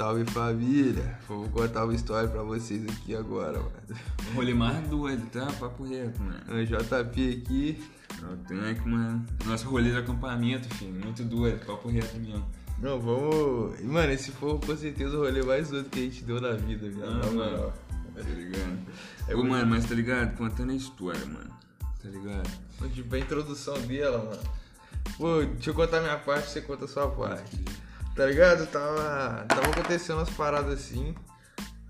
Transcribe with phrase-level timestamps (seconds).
[0.00, 1.18] Salve família!
[1.28, 3.70] Vou contar uma história pra vocês aqui agora, mano.
[4.30, 5.44] O rolê mais doido, tá?
[5.60, 6.40] Papo reto, mano.
[6.48, 7.84] O JP aqui.
[8.22, 9.26] É o tanque, mano.
[9.44, 10.94] Nosso rolê de acampamento, filho.
[11.04, 12.46] Muito doido, papo reto mesmo.
[12.78, 13.78] Não, vamos.
[13.82, 16.88] Mano, esse foi com certeza o rolê mais doido que a gente deu na vida,
[16.88, 17.18] viado.
[17.18, 17.72] Na Ah, moral.
[18.14, 18.78] Tá ligado?
[19.28, 20.34] É Ô, muito- mano, mas tá ligado?
[20.38, 21.50] Contando a história, mano.
[22.02, 22.50] Tá ligado?
[22.94, 24.42] Tipo, a introdução dela, mano.
[25.18, 27.62] Pô, deixa eu contar minha parte, você conta a sua parte.
[28.14, 28.66] Tá ligado?
[28.66, 31.14] Tava, tava acontecendo umas paradas assim.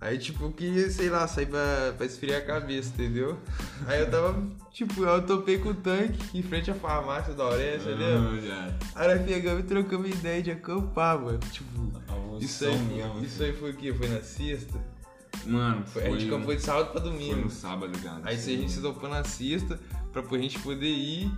[0.01, 3.39] Aí, tipo, queria, sei lá, sair pra, pra esfriar a cabeça, entendeu?
[3.87, 7.79] Aí eu tava, tipo, eu topei com o tanque em frente à farmácia da Aurélia?
[7.79, 8.79] Ah, já.
[8.95, 11.39] Aí nós pegamos e trocamos ideia de acampar, mano.
[11.53, 13.93] Tipo, Almoção isso aí, mesmo, isso aí foi o quê?
[13.93, 14.79] Foi na sexta?
[15.45, 17.37] Mano, Foi, foi, a gente acampou de sábado pra foi domingo.
[17.37, 18.21] no sábado, cara.
[18.25, 19.79] Aí se a gente se topou na sexta
[20.13, 21.31] pra a gente poder ir.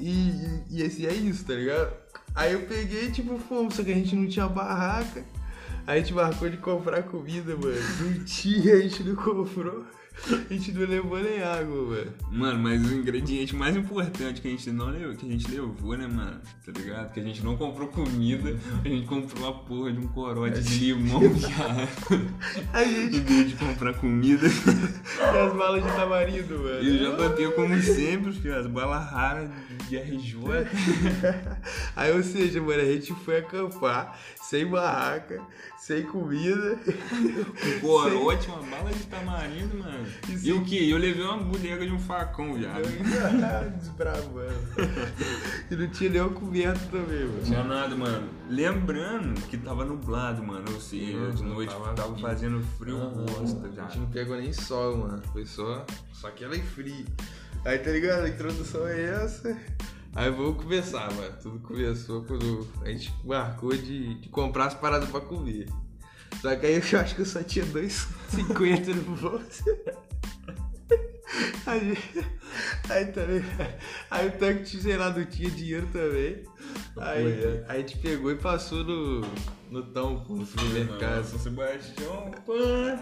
[0.00, 2.03] E, e, e esse é isso, tá ligado?
[2.34, 5.24] Aí eu peguei, tipo, fomos, só que a gente não tinha barraca.
[5.86, 7.76] Aí a gente marcou de comprar comida, mano.
[8.00, 9.84] Não tinha, a gente não comprou.
[10.48, 12.12] A gente não levou nem água, mano.
[12.30, 15.98] Mano, mas o ingrediente mais importante que a gente não levou, que a gente levou,
[15.98, 16.40] né, mano?
[16.64, 17.12] Tá ligado?
[17.12, 20.92] Que a gente não comprou comida, a gente comprou a porra de um corote de
[20.92, 22.30] limão, viado.
[22.72, 24.46] A Em gente vez de comprar comida.
[24.48, 26.82] e as balas de tamarindo, mano.
[26.82, 29.50] E o JP, como sempre, filho, as balas raras
[30.02, 30.36] de RJ.
[31.94, 35.40] Aí, ou seja, mano, a gente foi acampar sem barraca,
[35.78, 36.78] sem comida.
[37.80, 40.06] Corote, uma bala de tamarindo, mano.
[40.28, 40.90] Isso E o que?
[40.90, 42.82] Eu levei uma bodega de um facão, viado.
[43.78, 44.54] Desbravando.
[45.70, 47.42] E não tinha o coberto também, mano.
[47.44, 48.28] Tinha nada, mano.
[48.48, 50.64] Lembrando que tava nublado, mano.
[50.72, 52.26] Ou seja, Não, de noite tava tava, frio.
[52.26, 53.82] fazendo frio bosta A já.
[53.84, 55.22] gente não pegou nem sol, mano.
[55.32, 55.84] Foi só.
[56.12, 57.04] Só que ela é fria.
[57.64, 58.24] Aí tá ligado?
[58.24, 59.56] A introdução é essa.
[60.14, 61.34] Aí vamos começar, mano.
[61.42, 65.68] Tudo começou quando a gente marcou de, de comprar as paradas pra comer.
[66.42, 69.64] Só que aí eu acho que eu só tinha 2,50 no bolso.
[71.66, 71.98] Aí,
[72.88, 73.74] aí, ligado?
[74.10, 76.42] aí o tanque, sei lá, não tinha dinheiro também.
[76.96, 79.22] Aí, Foi, aí a gente pegou e passou no,
[79.70, 81.24] no tão no supermercado.
[81.24, 82.98] São Sebastião, pã.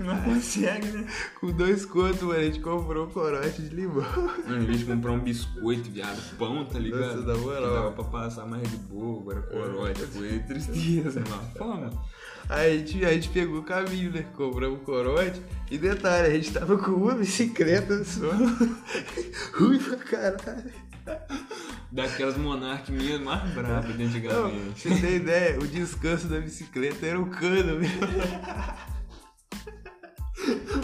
[0.00, 1.06] Não consegue, né?
[1.40, 4.04] Com dois contos, mano, a gente comprou um corote de limão.
[4.46, 7.16] Mano, em vez de comprar um biscoito, viado, pão, tá ligado?
[7.16, 7.62] Nossa, na moral.
[7.62, 11.50] Que dava pra passar mais de boa, agora corote, foi tristeza, mano.
[11.56, 11.90] Fama.
[12.48, 14.24] Aí a gente, a gente pegou o caminho, né?
[14.34, 15.40] Compramos corote.
[15.70, 18.30] E detalhe, a gente tava com uma bicicleta só.
[19.58, 20.72] Ruim pra caralho.
[21.90, 24.80] Daquelas monarque mesmo, mais bravas de Não, antigamente.
[24.80, 27.92] você tem ideia, o descanso da bicicleta era um cano, velho.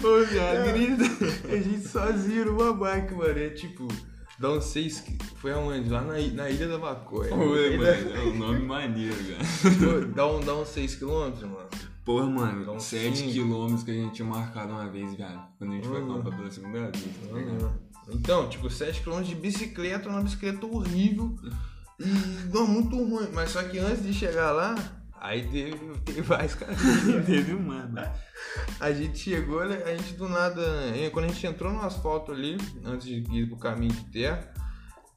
[0.02, 1.04] Ô, minha grita.
[1.48, 3.38] A gente sozinho numa bike, mano.
[3.38, 3.88] É tipo,
[4.38, 5.04] dá uns seis.
[5.36, 5.88] Foi aonde?
[5.88, 7.30] Lá na, na Ilha da Maconha.
[7.34, 9.44] Mano, é um nome maneiro, cara.
[9.78, 11.68] Pô, Dá, um, dá uns 6 quilômetros, mano.
[12.04, 13.32] Porra, Dá mano, uns 7 cinco.
[13.32, 15.42] quilômetros que a gente tinha marcado uma vez, viado.
[15.58, 16.12] Quando a gente foi Uhum.
[16.12, 17.72] acampar pela segunda vez, tá ligado?
[18.10, 21.34] Então, tipo, 7 km de bicicleta, uma bicicleta horrível.
[21.98, 22.04] E
[22.52, 23.28] não, muito ruim.
[23.32, 24.74] Mas só que antes de chegar lá,
[25.24, 27.24] aí teve, teve mais caminho.
[27.24, 28.12] Teve uma, mano.
[28.78, 29.82] A gente chegou, né?
[29.84, 30.60] A gente do nada.
[30.94, 34.52] eh, Quando a gente entrou no asfalto ali, antes de ir pro caminho de terra,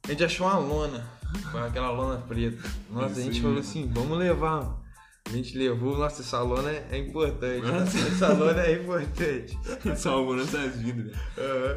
[0.04, 1.06] a gente achou uma lona.
[1.52, 2.62] Com aquela lona preta.
[2.90, 4.78] Nossa, Isso a gente falou assim, vamos levar.
[5.26, 7.66] A gente levou, nossa, essa lona é, é importante.
[7.66, 7.98] Nossa.
[7.98, 9.58] Essa lona é importante.
[9.94, 11.14] Salvou nossas vidas.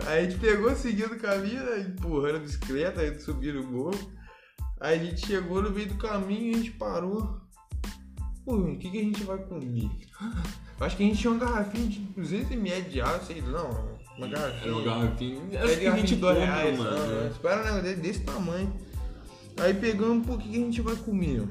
[0.07, 4.11] Aí a gente pegou, seguindo o caminho, né, empurrando a bicicleta, aí subindo o morro.
[4.79, 7.41] Aí a gente chegou no meio do caminho e a gente parou.
[8.46, 9.90] Pô, o que, que a gente vai comer?
[10.79, 14.28] Acho que a gente tinha uma garrafinha de 200ml de água, sei lá, não, uma
[14.28, 14.62] garrafinha.
[14.63, 15.41] Era uma garrafinha.
[15.52, 16.97] É Acho de que garrafinha 20 de dois conto, reais, mano.
[16.97, 17.28] mano.
[17.29, 18.74] Espera um negócio desse- desse tamanho.
[19.59, 21.47] Aí pegamos, pô, o que, que a gente vai comer?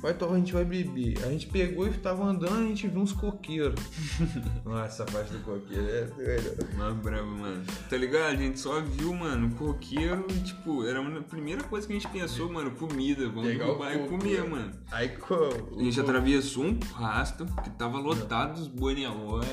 [0.00, 1.18] Vai tomar, a gente vai beber.
[1.24, 3.80] A gente pegou e tava andando, a gente viu uns coqueiros.
[4.64, 6.76] Nossa, essa parte do coqueiro é doido.
[6.76, 7.64] Mais bravo, mano.
[7.90, 8.32] Tá ligado?
[8.32, 12.08] A gente só viu, mano, coqueiro e, tipo, era a primeira coisa que a gente
[12.08, 13.28] pensou, mano, comida.
[13.28, 14.70] Vamos Pegar o derrubar e comer, mano.
[14.92, 15.80] Aí como?
[15.80, 19.46] A gente atravessou um pasto que tava lotado dos boi Nelore.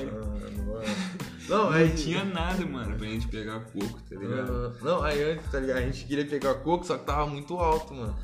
[1.50, 4.52] Não, aí Não tinha nada, mano, pra gente pegar coco, tá ligado?
[4.52, 5.78] Ah, Não, aí antes, tá ligado?
[5.78, 8.16] A gente queria pegar coco, só que tava muito alto, mano.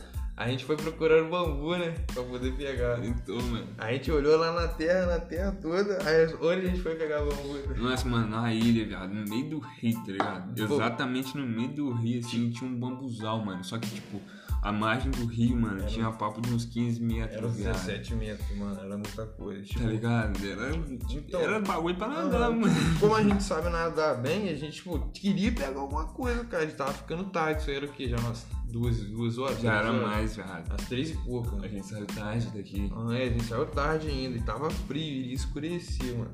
[0.42, 1.94] A gente foi procurando bambu, né?
[2.12, 3.00] Pra poder pegar.
[3.06, 3.68] Então, mano.
[3.78, 7.20] A gente olhou lá na terra, na terra toda, aí onde a gente foi pegar
[7.20, 7.60] bambu?
[7.78, 10.68] Nossa, mano, na ilha, viado, no meio do rio, tá ligado?
[10.68, 10.74] Pô.
[10.74, 13.64] Exatamente no meio do rio, assim, tinha um bambuzal, mano.
[13.64, 14.20] Só que, tipo,
[14.62, 17.74] A margem do rio, mano, tinha papo de uns 15 metros, Era uns viado.
[17.74, 18.80] 17 metros, mano.
[18.80, 19.64] Era muita coisa.
[19.64, 20.48] Tipo, Tá ligado?
[20.48, 20.76] Era,
[21.10, 22.72] Então- era bagulho pra nadar, mano.
[23.00, 26.62] Como a gente sabe nadar bem, a gente, tipo, queria pegar alguma coisa, cara.
[26.64, 27.62] A gente tava ficando tarde.
[27.62, 28.08] Isso aí era o quê?
[28.08, 29.60] Já umas duas, duas horas?
[29.60, 30.02] Já era horas?
[30.04, 30.72] mais, viado.
[30.72, 31.68] Às três e pouco, A mano.
[31.68, 32.92] gente saiu tarde daqui.
[32.96, 36.32] Ah, é, a gente saiu tarde ainda e tava frio, iria escurecer, mano.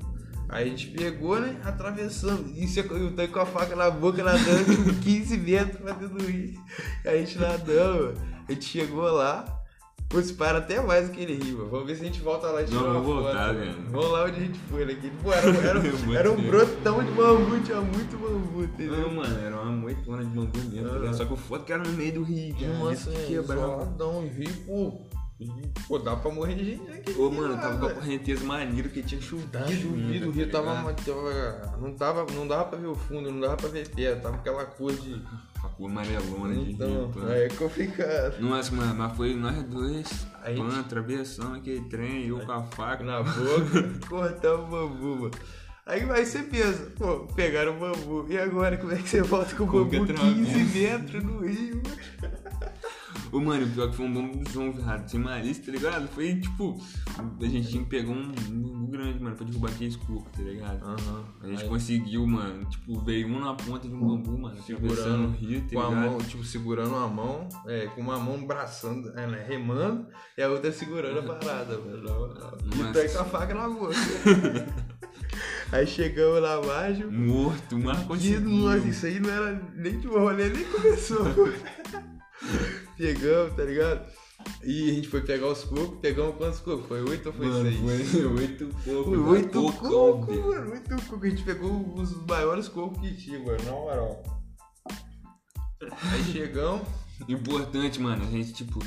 [0.48, 1.60] Aí a gente pegou, né?
[1.64, 2.56] Atravessamos.
[2.56, 6.16] E você- eu tô com a faca na boca nadando, tipo, 15 metros pra dentro
[6.18, 6.54] do rio.
[7.04, 8.14] E a gente nadando.
[8.48, 9.44] A gente chegou lá.
[10.08, 11.68] Putz, para até mais aquele rio, mano.
[11.68, 13.22] Vamos ver se a gente volta lá e tira Não, uma vamos foto.
[13.24, 13.58] voltar, mano.
[13.58, 13.74] velho.
[13.90, 14.94] Vamos lá onde a gente foi, né?
[14.94, 15.80] Que, Pô, era, era,
[16.18, 19.00] era um brotão de bambu, tinha muito bambu, entendeu?
[19.02, 21.14] Não, mano, era uma moitona de bambu mesmo, tá ligado?
[21.14, 22.72] Só que o foda que era no meio do rio, cara.
[22.78, 23.60] Nossa, Isso que quebrava.
[23.66, 25.02] isoladão, e rio, pô.
[25.40, 25.46] E,
[25.86, 27.12] Pô, dá pra morrer de gente aqui.
[27.18, 29.50] Ô, mano, lá, tava com a correnteza maneira que tinha chovido.
[29.52, 32.26] Tá chovido, o rio tá tava, tava- não, tava.
[32.32, 35.22] Não dava pra ver o fundo, não dava pra ver perto, tava aquela cor de.
[35.62, 37.20] A cor amarelona de Então, rio, pô.
[37.26, 38.40] aí é complicado.
[38.40, 43.02] Nossa, mano, mas foi nós dois, A gente- travessão, aquele trem, eu com a faca.
[43.04, 43.36] Na boca,
[44.08, 45.30] cortamos o bambu, mano.
[45.86, 48.26] Aí vai você pensa, pô, pegaram o bambu.
[48.28, 50.34] E agora, como é que você volta com o bambu atravessa?
[50.34, 52.47] 15 metros no rio, mano?
[53.30, 56.08] Ô, mano, o pior que foi um bambuzão, viado, sem malícia, tá ligado?
[56.08, 56.80] Foi, tipo,
[57.40, 60.82] a gente pegar um bambu grande, mano, pra derrubar aquele escoco, tá ligado?
[60.82, 61.24] Aham.
[61.42, 65.28] A gente Aí, conseguiu, mano, tipo, veio um na ponta de um bambu, mano, atravessando
[65.28, 69.10] o rio, tá com a mão, tipo, segurando uma mão, é, com uma mão braçando,
[69.18, 70.06] é, né, remando,
[70.36, 71.98] e a outra segurando a parada, mano.
[72.78, 73.94] E tá com a faca na boca.
[75.70, 78.40] Aí chegamos na margem, Morto, mas conseguiu.
[78.40, 81.26] nossa, isso aí não era nem de um rolê, nem começou.
[82.98, 84.06] Pegamos, tá ligado?
[84.62, 86.86] E a gente foi pegar os cocos, pegamos quantos cocos?
[86.86, 88.10] Foi oito ou foi Mano, seis?
[88.10, 88.68] foi oito.
[88.84, 91.22] Foi oito cocos, mano, oito cocos.
[91.22, 94.22] A gente pegou os maiores cocos que tinha, mano, na moral.
[95.80, 96.86] Aí chegamos,
[97.26, 98.78] Importante, mano, a gente, tipo,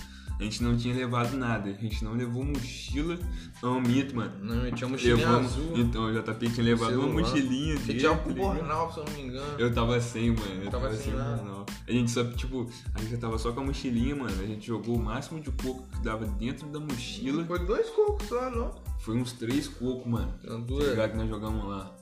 [0.41, 1.69] a gente não tinha levado nada.
[1.69, 3.15] A gente não levou mochila.
[3.63, 4.33] Um mito, mano.
[4.41, 5.73] não, eu tinha mochilinha Levamos, azul.
[5.77, 9.21] então, o JP tinha levado uma mochilinha Você tinha um bornal, se eu não me
[9.21, 9.59] engano.
[9.59, 10.63] Eu tava sem, mano.
[10.63, 11.65] Eu Tava tava, sem sem.
[11.87, 14.41] A gente só, tipo, a gente já tava só com a mochilinha, mano.
[14.41, 17.45] A gente jogou o máximo de coco que dava dentro da mochila.
[17.45, 18.73] Foi dois cocos só, não?
[18.99, 20.33] Foi uns três cocos, mano.
[20.43, 20.89] Tá duas.
[20.89, 21.95] ligado que nós jogamos lá.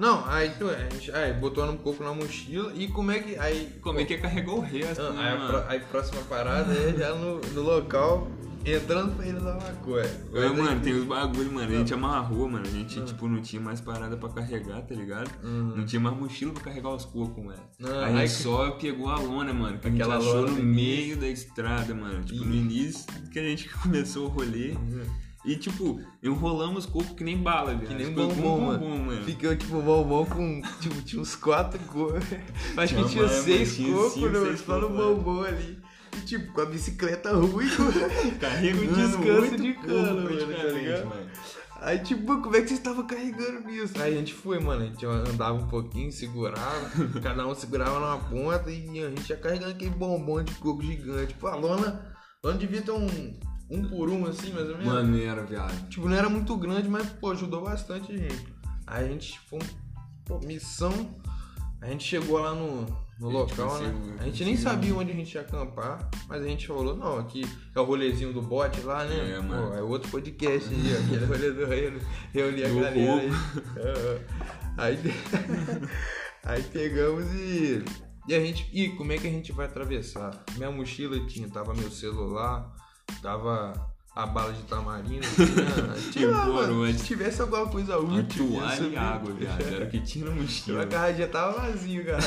[0.00, 3.36] Não, aí tu- a gente aí, botou um coco na mochila e como é que.
[3.38, 6.94] Aí, Como é que carregou o resto, Ah, né, aí, a aí próxima parada é
[6.96, 8.26] já no, no local,
[8.64, 10.10] entrando pra ele da maconha.
[10.34, 11.68] É, mano, aí- tem os bagulho, mano.
[11.70, 12.64] A gente amarrou, mano.
[12.66, 15.30] A gente, tipo, não tinha mais parada pra carregar, tá ligado?
[15.42, 17.60] Não tinha mais mochila pra carregar os cocos, mano.
[17.78, 19.78] Não, a gente aí- só pegou a lona, mano.
[19.78, 22.24] Que a gente Aquela achou lona no meio da estrada, mano.
[22.24, 24.74] Tipo, no início que a gente começou o rolê.
[25.44, 27.88] E, tipo, enrolamos coco que nem bala, velho.
[27.88, 28.98] Que nem um Ficou bombom, mano.
[29.06, 29.24] mano.
[29.24, 30.62] Ficou tipo bombom com.
[30.80, 32.22] Tipo, tinha uns quatro cocos.
[32.76, 35.16] Acho que Tinha seis cocos seis só no mano.
[35.16, 35.78] bombom ali.
[36.16, 37.68] E tipo, com a bicicleta ruim,
[38.38, 41.06] Carregando com descanso de cana, mano, tá ligado?
[41.06, 41.30] mano.
[41.82, 43.94] Aí, tipo, como é que vocês estavam carregando nisso?
[44.02, 44.82] Aí a gente foi, mano.
[44.82, 46.90] A gente andava um pouquinho, segurava.
[47.22, 51.32] cada um segurava numa ponta e a gente ia carregando aquele bombom de coco gigante.
[51.34, 52.04] Pô, a lona,
[52.42, 53.08] a lona devia ter um,
[53.70, 54.92] um por um, assim, mais ou menos.
[54.92, 55.88] Maneiro, viado.
[55.88, 58.48] Tipo, não era muito grande, mas, pô, ajudou bastante a gente.
[58.86, 59.58] Aí a gente, tipo,
[60.24, 60.92] pô, missão.
[61.80, 62.84] A gente chegou lá no,
[63.18, 63.90] no A local, né?
[63.90, 67.18] conseguiu- A gente nem sabia onde a gente ia acampar, mas a gente falou, não,
[67.18, 67.42] aqui
[67.74, 69.30] é o rolezinho do bote lá, né?
[69.36, 69.68] É, mano.
[69.70, 71.98] Pô, é outro podcast aí, aquele rolê do reino,
[72.34, 73.30] reunir a Do galera aí.
[73.76, 74.20] É,
[74.76, 74.98] aí.
[76.42, 77.84] Aí pegamos e.
[78.26, 78.68] E a gente.
[78.72, 80.42] E como é que a gente vai atravessar?
[80.56, 82.72] Minha mochila tinha, tava meu celular,
[83.22, 86.10] tava a bala de tamarindo, tinha.
[86.12, 86.98] tinha lá, Demorou, mano, hein?
[86.98, 88.50] se tivesse alguma coisa A útil.
[88.50, 89.62] ia toalha e água, viado.
[89.62, 90.84] Era o que tinha na mochila.
[90.84, 92.22] garrafa tava vazio, cara.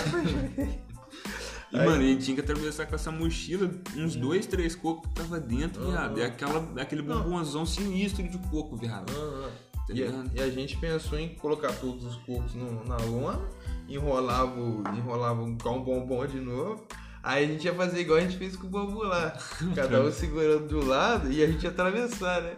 [1.72, 5.10] E, Aí- mano, a gente tinha que atravessar com essa mochila uns dois, três cocos
[5.10, 6.20] que tava dentro, viado.
[6.20, 9.12] E aquela, aquele bombonzão sinistro de coco, viado.
[9.12, 13.42] Tá E a, e a gente pensou em colocar todos os cocos no- na lona,
[13.90, 14.56] enrolava,
[14.96, 16.86] enrolava com um bombom de novo.
[17.24, 19.34] Aí a gente ia fazer igual a gente fez com o bambu lá.
[19.74, 22.58] Cada um segurando do lado e a gente ia atravessar, né?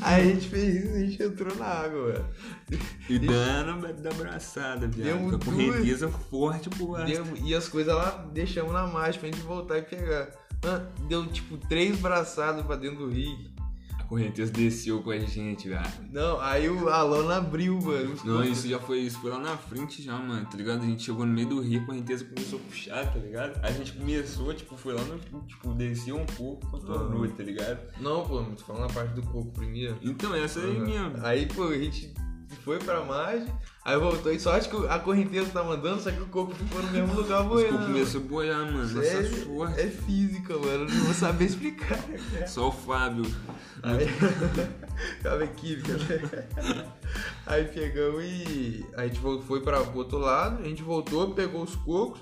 [0.00, 2.24] Aí a gente fez isso e a gente entrou na água, velho.
[3.10, 5.18] E dando da abraçada, viado.
[5.18, 6.96] Com a correnteza forte pro
[7.44, 10.30] e as coisas lá deixamos na margem pra gente voltar e pegar.
[11.06, 13.36] Deu tipo três braçadas pra dentro do rio.
[14.10, 16.04] Correnteza desceu com a gente, viado.
[16.10, 18.16] Não, aí o, a lona abriu, mano.
[18.24, 20.82] Não, isso já foi, isso foi lá na frente já, mano, tá ligado?
[20.82, 23.56] A gente chegou no meio do rio, a correnteza começou a puxar, tá ligado?
[23.62, 27.78] Aí a gente começou, tipo, foi lá no, tipo, desceu um pouco, contornou, tá ligado?
[28.00, 29.96] Não, pô, tô falando a parte do coco primeiro.
[30.02, 30.86] Então, essa aí Uhum.
[30.88, 31.12] mesmo.
[31.24, 32.12] Aí, pô, a gente
[32.56, 33.46] foi pra margem,
[33.84, 34.32] aí voltou.
[34.32, 37.14] E só acho que a correnteza tá mandando, só que o coco ficou no mesmo
[37.14, 37.86] lugar Os cocos boiando.
[37.86, 38.78] começou a boiar, mano.
[39.02, 39.80] é, Nossa sorte.
[39.80, 40.68] é física, mano.
[40.84, 41.98] eu Não vou saber explicar.
[42.48, 43.24] Só o Fábio.
[43.82, 44.06] Aí,
[45.56, 46.86] química, né?
[47.46, 51.74] Aí pegamos e a gente foi para o outro lado, a gente voltou, pegou os
[51.76, 52.20] cocos,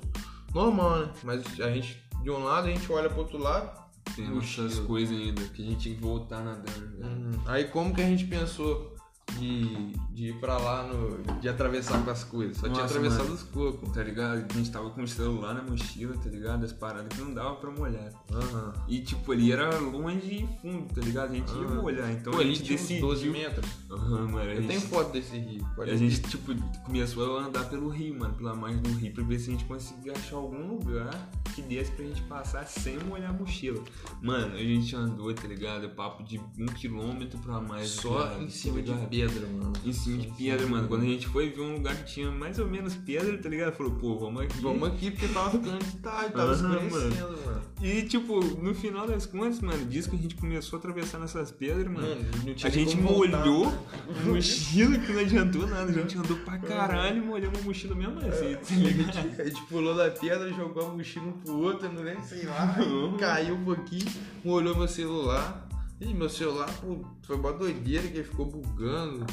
[0.54, 1.10] normal, né?
[1.24, 3.76] Mas a gente, de um lado, a gente olha pro outro lado.
[4.16, 6.86] Tem essas coisas ainda, que a gente tinha que voltar nadando.
[6.98, 7.06] né?
[7.06, 8.96] Hum, Aí como que a gente pensou
[9.38, 12.56] de, de ir pra lá, no, de atravessar com as coisas?
[12.56, 13.34] Só tinha Nossa, atravessado mano.
[13.34, 13.92] os cocos.
[13.92, 14.44] Tá ligado?
[14.50, 16.64] A gente tava com o celular na mochila, tá ligado?
[16.64, 18.12] As paradas que não dava pra molhar.
[18.32, 18.72] Aham.
[18.88, 21.32] E tipo, ali era longe e fundo, tá ligado?
[21.32, 21.74] A gente ia Ah.
[21.82, 22.10] molhar.
[22.12, 23.00] Então Pô, a gente tinha decidiu.
[23.08, 23.66] 12 metros.
[23.90, 24.50] Aham, mano.
[24.50, 25.66] Eu gente, tenho foto desse rio.
[25.76, 26.54] pode a gente, tipo,
[26.84, 29.64] começou a andar pelo rio, mano, pela margem do rio, pra ver se a gente
[29.64, 31.10] conseguia achar algum lugar
[31.58, 33.82] que desse pra gente passar sem molhar a mochila.
[34.22, 35.88] Mano, a gente andou, tá ligado?
[35.90, 37.88] Papo de um quilômetro pra mais.
[37.88, 39.08] Só cara, em cima tá de ligado?
[39.08, 39.72] pedra, mano.
[39.84, 40.88] Em cima de pedra, mano.
[40.88, 43.74] Quando a gente foi ver um lugar que tinha mais ou menos pedra, tá ligado?
[43.74, 44.60] Falou, pô, vamos aqui.
[44.60, 47.62] Vamos aqui porque tava ficando de tarde, tava Aham, escurecendo, mano.
[47.82, 51.50] E, tipo, no final das contas, mano, diz que a gente começou a atravessar nessas
[51.50, 52.08] pedras, mano.
[52.08, 55.90] Mano, a gente voltar, molhou a mochila que não adiantou nada.
[55.90, 59.40] A gente andou pra caralho e molhamos a mochila mesmo assim, tá ligado?
[59.40, 62.76] A gente pulou da pedra, jogou a mochila um pro outro, não lembro, sei lá,
[63.18, 64.06] caiu um pouquinho,
[64.44, 65.66] molhou meu celular.
[65.98, 69.26] Ih, meu celular, pô, foi uma doideira que ficou bugando.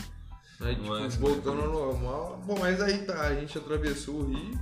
[0.61, 2.41] Aí, tipo, Nossa, voltando ao normal.
[2.45, 4.59] Bom, mas aí tá, a gente atravessou o rio.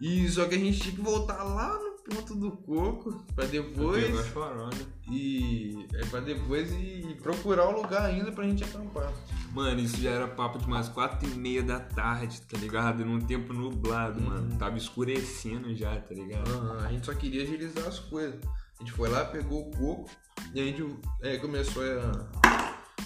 [0.00, 4.26] E só que a gente tinha que voltar lá no ponto do coco pra depois.
[4.28, 4.70] Chorona.
[5.10, 5.86] E.
[5.94, 9.12] É pra depois e procurar um lugar ainda pra gente acampar.
[9.52, 13.04] Mano, isso já era papo de umas quatro e meia da tarde, tá ligado?
[13.04, 14.56] Num tempo nublado, mano.
[14.58, 16.50] Tava escurecendo já, tá ligado?
[16.50, 18.40] Aham, a gente só queria agilizar as coisas.
[18.78, 20.10] A gente foi lá, pegou o coco
[20.54, 22.28] e a gente é, começou a,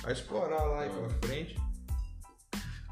[0.05, 1.57] a explorar lá aí pra frente.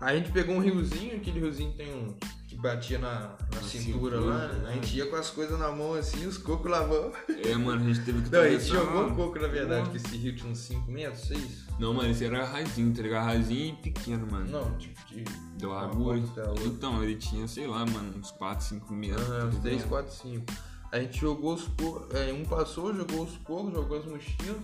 [0.01, 2.17] Aí a gente pegou um riozinho, aquele riozinho tem um.
[2.61, 4.49] Batia na, na cintura, cintura, lá.
[4.49, 4.69] né?
[4.69, 7.13] A gente ia com as coisas na mão assim, os cocos lavando.
[7.29, 9.97] É, mano, a gente teve que Não, a gente jogou o coco na verdade, que
[9.97, 11.65] esse rio tinha uns 5 metros, 6?
[11.79, 13.25] Não, mano, esse era rasinho, tá ligado?
[13.25, 14.51] Rasinho e pequeno, mano.
[14.51, 15.25] Não, tipo de.
[15.59, 16.19] Do uma largura.
[16.65, 19.31] Então, ele tinha, sei lá, mano, uns 4, 5 metros.
[19.31, 19.89] Ah, uns 3, ligado?
[19.89, 20.45] 4, 5.
[20.93, 22.15] A gente jogou os cocos.
[22.15, 24.57] É, um passou, jogou os cocos, jogou as mochilas.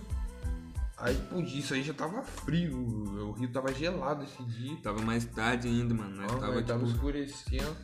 [0.97, 2.75] Aí, pô, isso aí já tava frio.
[2.75, 4.75] O rio tava gelado esse dia.
[4.81, 6.15] Tava mais tarde ainda, mano.
[6.15, 7.77] Nós tava, aí tava tipo, escurecendo.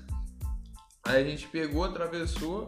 [1.03, 2.67] Aí a gente pegou, atravessou.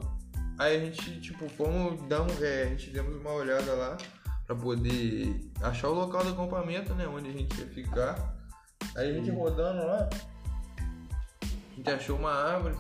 [0.60, 3.98] Aí a gente, tipo, fomos dar um, é, a gente demos uma olhada lá
[4.46, 7.08] pra poder achar o local do acampamento, né?
[7.08, 8.36] Onde a gente ia ficar.
[8.96, 10.08] Aí a gente rodando lá,
[11.42, 12.78] a gente achou uma árvore.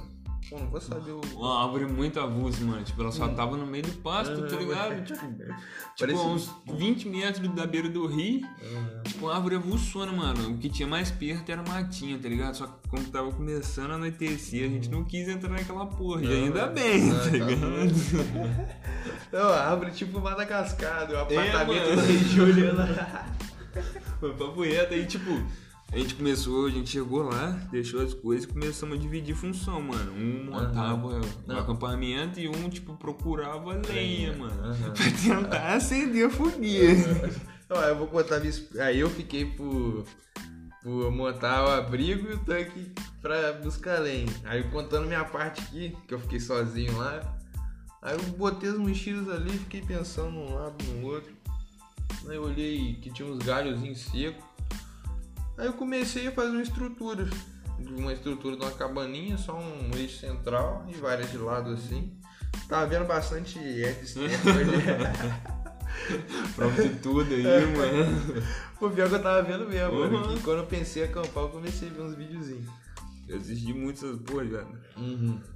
[0.49, 1.21] Pô, não vou saber o.
[1.35, 2.83] uma árvore muito avulsa, mano.
[2.83, 5.03] Tipo, ela só tava no meio do pasto, tá ligado?
[5.95, 8.41] Tipo, tipo uns 20 metros da beira do rio.
[9.05, 10.51] Tipo, uma árvore avulsona, mano.
[10.51, 12.55] O que tinha mais perto era matinha, tá ligado?
[12.55, 16.21] Só que como tava começando a anoitecer, a gente não quis entrar naquela porra.
[16.23, 18.75] E ainda bem, Ah, tá tá ligado?
[19.31, 22.75] Não, a árvore tipo Madagascar, o apartamento mano.
[22.75, 23.25] da lá.
[24.19, 25.31] Foi papo reto, aí tipo,
[25.91, 29.81] a gente começou, a gente chegou lá, deixou as coisas e começamos a dividir função,
[29.81, 30.11] mano.
[30.13, 31.59] Um montava o Não.
[31.59, 34.61] acampamento e um, tipo, procurava lenha, mano.
[34.63, 34.91] Aham.
[34.93, 35.11] Pra
[35.41, 37.31] tentar acender a fogueira.
[37.69, 40.03] Ó, eu vou contar exp- Aí eu fiquei por,
[40.83, 44.27] por montar o abrigo e o tanque pra buscar lenha.
[44.43, 47.21] Aí contando minha parte aqui, que eu fiquei sozinho lá.
[48.01, 51.31] Aí eu botei as mochilas ali, fiquei pensando num lado, no outro.
[52.27, 54.43] Aí eu olhei que tinha uns galhozinhos secos.
[55.57, 57.27] Aí eu comecei a fazer uma estrutura.
[57.79, 62.13] Uma estrutura de uma cabaninha, só um eixo central e várias de lado assim.
[62.69, 65.55] Tava vendo bastante tempo ali.
[66.55, 68.43] Pronto de tudo aí, mano.
[68.79, 70.17] O pior que eu tava vendo mesmo, mano.
[70.27, 70.35] Uhum.
[70.37, 72.67] Que quando eu pensei em acampar, eu comecei a ver uns videozinhos.
[73.27, 74.67] Eu assisti muito essas porra, velho.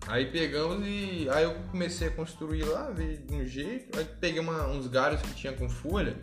[0.07, 1.27] Aí pegamos e.
[1.29, 3.97] Aí eu comecei a construir lá, ver de um jeito.
[3.97, 6.17] Aí peguei uma- uns galhos que tinha com folha.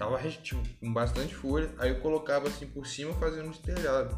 [0.00, 1.70] Tava tipo, com bastante folha.
[1.78, 4.16] Aí eu colocava assim por cima fazendo de telhado.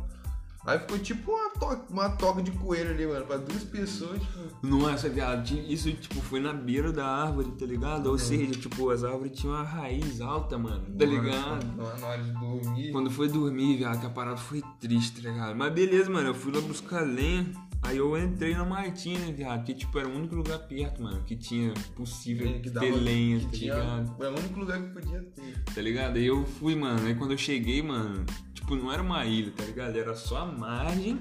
[0.64, 3.26] Aí ficou tipo uma toca, uma toca de coelho ali, mano.
[3.26, 4.64] Pra duas pessoas, tipo.
[4.64, 8.06] Nossa, viado, tinha- isso, tipo, foi na beira da árvore, tá ligado?
[8.06, 11.66] Ou seja, tipo, as árvores tinham uma raiz alta, mano, tá ligado?
[11.76, 12.92] Na, na hora de dormir.
[12.92, 15.56] Quando foi dormir, viado, que a parada foi triste, tá ligado?
[15.56, 17.44] Mas beleza, mano, eu fui lá buscar lenha.
[17.82, 21.34] Aí eu entrei na Martina, viado, que tipo, era o único lugar perto, mano, que
[21.34, 24.24] tinha possível que ter lenha, que tá tinha, ligado?
[24.24, 25.64] É o único lugar que podia ter.
[25.74, 26.16] Tá ligado?
[26.16, 28.24] Aí eu fui, mano, aí quando eu cheguei, mano,
[28.54, 29.96] tipo, não era uma ilha, tá ligado?
[29.98, 31.18] Era só a margem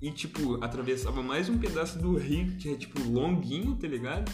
[0.00, 4.30] e, tipo, atravessava mais um pedaço do rio, que é, tipo, longuinho, tá ligado?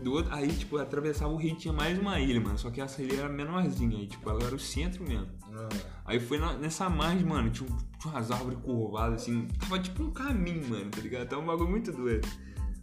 [0.00, 2.58] Do outro, aí, tipo, atravessava o rio tinha mais uma ilha, mano.
[2.58, 5.28] Só que essa ilha era menorzinha, aí, tipo, ela era o centro mesmo.
[5.52, 5.68] Ah,
[6.06, 7.68] Aí foi na- nessa margem, mano, tinha,
[8.00, 11.28] tinha umas árvores curvadas, assim, tava tipo um caminho, mano, tá ligado?
[11.28, 12.26] Tava um bagulho muito doido.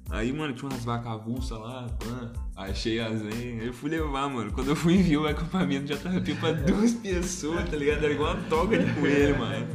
[0.09, 4.53] Aí, mano, tinha umas vacas avulsas lá, pã, achei as lenhas, eu fui levar, mano.
[4.53, 8.05] Quando eu fui ver o acampamento já tava tipo pra duas pessoas, tá ligado?
[8.05, 9.67] Era igual uma toga de coelho, mano.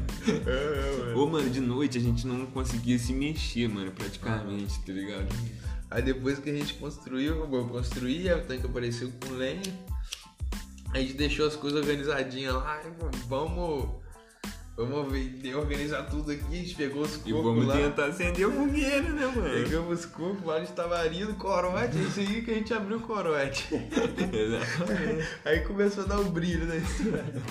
[1.15, 5.29] Ô, mano, de noite a gente não conseguia se mexer, mano, praticamente, tá ligado?
[5.93, 9.61] Aí depois que a gente construiu, eu construí, a tanque apareceu com lenha.
[10.95, 14.03] A gente deixou as coisas organizadinhas lá, e vamos.
[14.75, 15.13] Vamos
[15.55, 17.77] organizar tudo aqui, a gente pegou os E cocos vamos lá.
[17.77, 19.43] tentar acender o fogueiro, né, mano?
[19.43, 23.01] Pegamos os cocos lá de tamarindo, corote, é isso aí que a gente abriu o
[23.03, 23.69] corote.
[23.75, 25.29] Exatamente.
[25.45, 27.43] Aí começou a dar um brilho na história.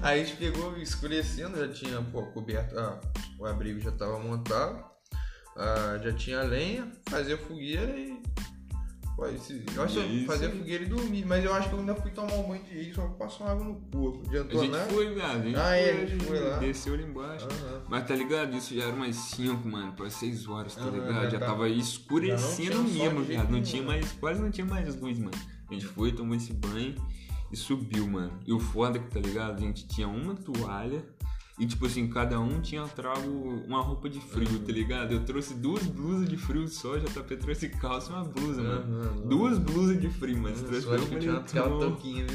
[0.00, 2.98] Aí a gente pegou escurecendo, já tinha pô, coberto, ah,
[3.38, 4.82] o abrigo já tava montado,
[5.58, 8.18] ah, já tinha lenha, fazia fogueira e.
[9.74, 12.08] Eu acho que eu fazia fogueira e dormir, mas eu acho que eu ainda fui
[12.12, 14.22] tomar um banho de rio, só passou água no corpo.
[14.22, 14.90] A Adiantou gente nada?
[14.92, 15.40] foi, viado.
[15.40, 16.58] A gente Ah, é, a gente foi lá.
[16.58, 17.44] Desceu ali embaixo.
[17.46, 17.82] Aham.
[17.88, 18.56] Mas tá ligado?
[18.56, 21.22] Isso já era umas 5, mano, pra 6 horas, tá Aham, ligado?
[21.24, 23.44] já Já tava escurecendo mesmo, viado.
[23.46, 23.88] Não nenhum, tinha né?
[23.88, 25.32] mais, quase não tinha mais luz, mano.
[25.68, 26.94] A gente foi, tomou esse banho
[27.50, 28.38] e subiu, mano.
[28.46, 29.56] E o foda que, tá ligado?
[29.56, 31.04] A gente tinha uma toalha
[31.58, 33.28] e, tipo assim, cada um tinha trago
[33.66, 34.58] uma roupa de frio, Uhum.
[34.64, 35.12] tá ligado?
[35.12, 38.80] Eu trouxe duas blusas de frio só, JP trouxe calça e uma blusa, mano.
[39.02, 40.54] Aham, Duas blusas de frio, mano.
[40.56, 41.68] Você trouxe Só uma tinha aquela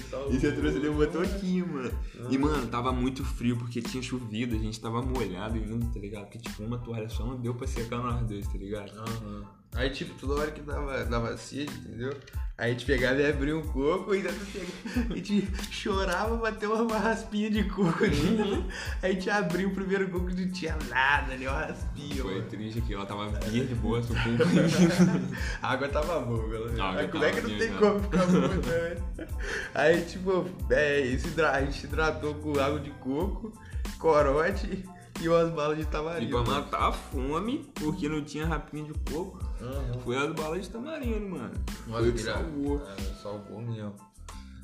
[0.10, 1.92] só E você trouxe ali uma touquinha, mano.
[2.30, 2.42] E, Uhum.
[2.42, 6.24] mano, tava muito frio porque tinha chovido, a gente tava molhado ainda, tá ligado?
[6.26, 8.92] Porque, tipo, uma toalha só não deu pra secar nós dois, tá ligado?
[8.98, 9.63] Aham.
[9.76, 12.16] Aí, tipo, toda hora que dava, dava sede, entendeu?
[12.56, 16.52] Aí a gente pegava e abria um coco e ainda pegava, a gente chorava pra
[16.52, 18.40] ter uma raspinha de coco ali.
[18.40, 18.68] Uhum.
[19.02, 22.36] Aí a gente abriu o primeiro coco e não tinha nada ali, uma raspinha, Foi
[22.36, 22.48] mano.
[22.48, 24.44] triste aqui, ela tava verde, boa, seu corpo.
[25.64, 27.10] A água tava boa, pelo menos.
[27.12, 27.78] Como é que não boa, tem né?
[27.80, 29.28] como ficar boa, né?
[29.74, 33.52] Aí, tipo, é, esse a gente hidratou com água de coco,
[33.98, 34.86] corote
[35.22, 36.44] e umas balas de E tamarindo.
[36.44, 40.00] pra matar a fome, porque não tinha rapinha de coco, Aham.
[40.04, 41.52] foi as balas de tamarindo, mano.
[41.88, 42.84] Nossa, foi o que salvou.
[42.86, 43.94] Ah, salvou mesmo.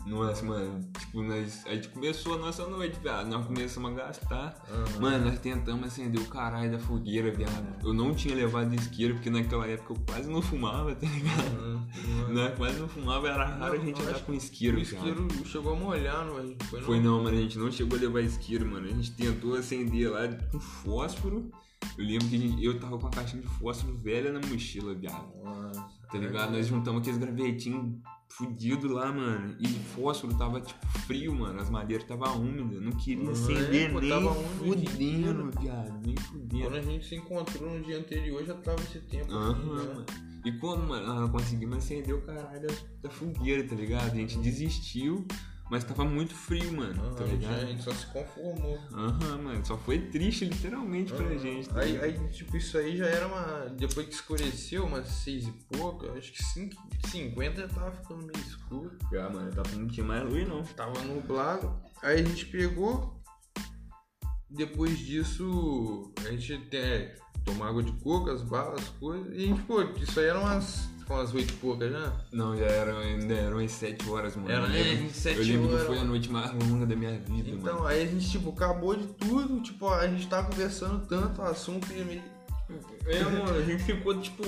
[0.07, 3.27] Nossa, mano, tipo, nós, a gente começou a nossa noite, viado.
[3.27, 4.55] Nós começamos a gastar.
[4.71, 4.99] Aham.
[5.01, 7.67] Mano, nós tentamos acender o caralho da fogueira, viado.
[7.85, 11.79] Eu não tinha levado isqueiro, porque naquela época eu quase não fumava, tá ligado?
[12.31, 14.93] Nós quase não fumava, era raro a Não, gente eu andar com O isqueiro, viado.
[14.93, 16.37] isqueiro chegou a molhar, não?
[16.37, 18.87] A gente foi, Foi não, mano, a gente não chegou a levar isqueiro, mano.
[18.87, 21.51] A gente tentou acender lá com fósforo.
[21.97, 24.93] Eu lembro que a gente- eu tava com uma caixinha de fósforo velha na mochila,
[24.93, 25.27] viado.
[25.43, 25.85] Nossa.
[26.11, 26.51] Tá ligado?
[26.51, 27.95] Nós juntamos aqueles gravetinhos
[28.29, 29.55] fudidos lá, mano.
[29.59, 31.59] E fósforo tava, tipo, frio, mano.
[31.59, 32.81] As madeiras tava úmidas.
[32.81, 36.01] Não queria Uhum, acender pô, nem tava o fudendo, viado.
[36.05, 36.75] Nem Quando fudendo.
[36.75, 40.05] a gente se encontrou no dia anterior, já tava esse tempo Aham, assim, mano.
[40.45, 44.13] E quando, mano, nós conseguimos acender o caralho da, da fogueira, tá ligado?
[44.13, 45.27] A gente desistiu,
[45.69, 46.99] mas tava muito frio, mano.
[47.01, 47.67] Aham, Tá a, gente, ligado?
[47.67, 48.79] gente só se conformou.
[48.93, 51.37] Aham, mano, só foi triste literalmente pra Aham.
[51.37, 51.69] gente.
[51.69, 53.65] tá Aí, aí, tipo, isso aí já era uma.
[53.77, 56.43] Depois que escureceu, umas seis e pouco, acho que
[57.09, 58.97] 50 já tava ficando meio escuro.
[59.13, 60.63] Ah, mano, tava, não tinha mais luz, não.
[60.63, 61.79] Tava nublado.
[62.01, 63.19] Aí a gente pegou.
[64.49, 69.31] Depois disso, a gente é, tomou água de coco, as balas, as coisas.
[69.37, 72.13] E a gente, pô, isso aí eram umas, umas oito e poucas já.
[72.31, 74.49] Não, já eram, ainda eram umas 7 horas, mano.
[74.51, 75.81] Era, eu lembro, é, sete eu lembro horas.
[75.81, 77.87] que foi a noite mais longa da minha vida, Então, mano.
[77.87, 81.91] aí a gente, tipo, acabou de tudo, tipo, a gente tava conversando tanto, o assunto
[81.93, 82.21] ia meio.
[83.07, 84.43] É, mano, a gente ficou, tipo,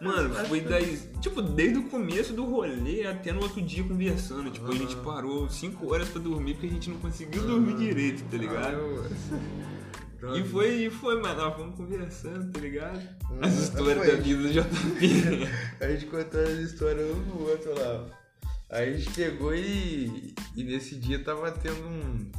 [0.00, 1.06] mano, foi das.
[1.20, 4.50] Tipo, desde o começo do rolê até no outro dia conversando.
[4.50, 8.24] Tipo, a gente parou 5 horas pra dormir porque a gente não conseguiu dormir direito,
[8.30, 8.76] tá ligado?
[8.78, 9.38] Ah,
[10.34, 12.98] E foi, e foi, mano, nós fomos conversando, tá ligado?
[13.30, 14.16] Hum, As histórias foi.
[14.16, 15.48] da vida do JP.
[15.84, 18.06] A gente contando as histórias um pro outro lá.
[18.70, 20.34] Aí a gente pegou e.
[20.56, 22.30] E nesse dia tava tendo um.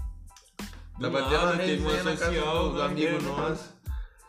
[0.97, 3.76] Do Tava nada, tendo uma resenha na casa social, do, do amigo nosso.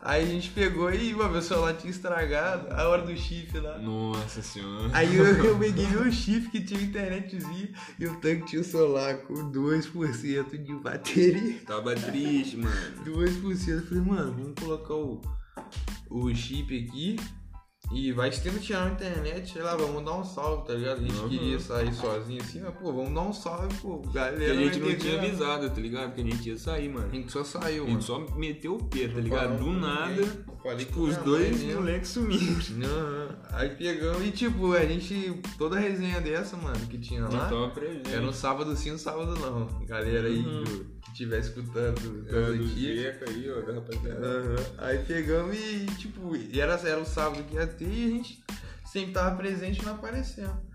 [0.01, 3.77] Aí a gente pegou e, mano, meu celular tinha estragado, a hora do chifre lá.
[3.77, 4.89] Nossa senhora.
[4.93, 9.17] Aí eu, eu peguei meu chifre que tinha internetzinho e o tanque tinha o celular
[9.23, 11.59] com 2% de bateria.
[11.67, 13.03] Tava triste, mano.
[13.05, 13.67] 2%.
[13.67, 15.21] Eu falei, mano, vamos colocar o,
[16.09, 17.17] o chip aqui
[17.91, 20.97] e vai tirar na internet, sei lá, vamos dar um salve, tá ligado?
[20.99, 21.29] A gente Uhum.
[21.29, 24.35] queria sair sozinho assim, mas pô, vamos dar um salve, pô, galera.
[24.37, 26.13] Porque a gente não tinha avisado, tá ligado?
[26.13, 27.07] Que a gente ia sair, mano.
[27.11, 27.99] A gente só saiu, A mano.
[28.01, 29.57] gente só meteu o pé, tá ligado?
[29.57, 30.29] Do nada, ninguém.
[30.61, 32.55] Falei tipo, com os dois mãe moleques sumiram.
[33.51, 35.41] Aí pegamos e tipo, a gente.
[35.57, 37.49] Toda a resenha dessa, mano, que tinha lá.
[38.11, 39.85] Era no sábado sim, no sábado não.
[39.85, 40.63] Galera aí Uhum.
[40.63, 43.01] do- que estiver escutando É.
[43.01, 44.27] Zeca aí, ó, da rapaziada.
[44.27, 44.55] Aham.
[44.77, 48.43] Aí pegamos e, tipo, e era, era o sábado que ia ter e a gente
[48.85, 50.68] sempre tava presente e não aparecendo.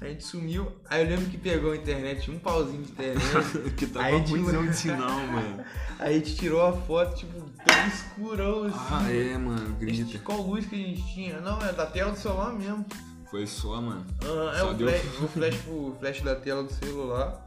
[0.00, 0.70] A gente sumiu.
[0.90, 3.70] Aí eu lembro que pegou a internet, um pauzinho de internet.
[3.76, 5.64] que tava Aí, ruimzão de sinal, mano.
[5.98, 8.76] Aí a gente tirou a foto, tipo, todo escurão assim.
[8.90, 10.18] Ah, é, mano, A gente- grita.
[10.18, 11.40] Qual luz que a gente tinha?
[11.40, 12.84] Não, é da tela do celular mesmo.
[13.30, 14.04] Foi só, mano.
[14.22, 17.46] Ah, é Só o deu- flash, o flash, o flash da tela do celular.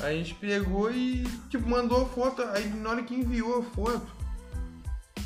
[0.00, 2.42] A gente pegou e, tipo, mandou a foto.
[2.42, 4.06] Aí na hora que enviou a foto,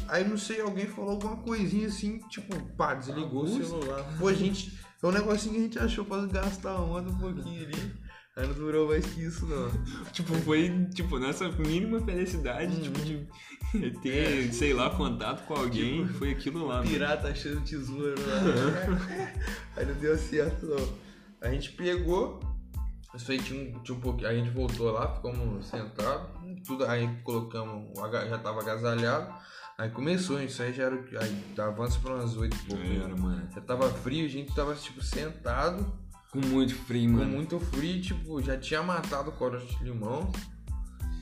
[0.09, 3.67] aí não sei, alguém falou alguma coisinha assim, tipo, pá, desligou o Luz?
[3.67, 4.05] celular.
[4.19, 4.82] Pô, a gente.
[5.03, 7.93] É um negocinho que a gente achou pra gastar onda um pouquinho ali.
[8.37, 9.69] Aí não durou mais que isso, não.
[10.13, 16.31] Tipo, foi, tipo, nessa mínima felicidade, tipo, de ter, sei lá, contato com alguém, foi
[16.31, 16.89] aquilo lá, mano.
[16.89, 19.35] Pirata achando tesouro lá.
[19.77, 20.89] aí não deu certo, não.
[21.41, 22.41] A gente pegou.
[23.15, 24.31] Isso aí tinha um, tinha um pouquinho.
[24.31, 26.29] A gente voltou lá, ficamos sentados.
[26.65, 27.93] Tudo, aí colocamos.
[28.31, 29.35] Já tava agasalhado.
[29.79, 30.97] Aí começou, isso aí já era.
[31.21, 32.83] Aí avança pra umas oito e pouco.
[32.83, 33.49] Era, mano.
[33.55, 35.93] Já tava frio, a gente tava tipo sentado,
[36.31, 37.31] Com muito frio, com mano.
[37.31, 40.31] muito frio, tipo, já tinha matado o corote de limão.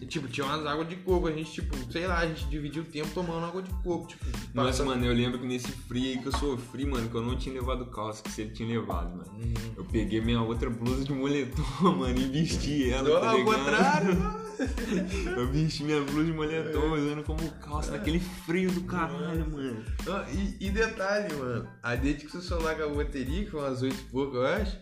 [0.01, 2.83] E tipo, tinha umas águas de coco, a gente, tipo, sei lá, a gente dividiu
[2.83, 6.19] o tempo tomando água de coco, tipo, Nossa, mano, eu lembro que nesse frio aí
[6.19, 9.11] que eu sofri, mano, que eu não tinha levado calça, que se ele tinha levado,
[9.11, 9.31] mano.
[9.33, 9.75] Uhum.
[9.77, 11.63] Eu peguei minha outra blusa de moletom,
[11.99, 14.41] mano, e vesti ela, Não, tá ao contrário,
[15.37, 19.85] Eu vesti minha blusa de moletom usando como calça naquele frio do caralho, mano.
[20.07, 23.61] Não, e, e detalhe, mano, a desde que o celular acabou a bateria, que foi
[23.61, 24.79] umas 8 e pouco, eu acho,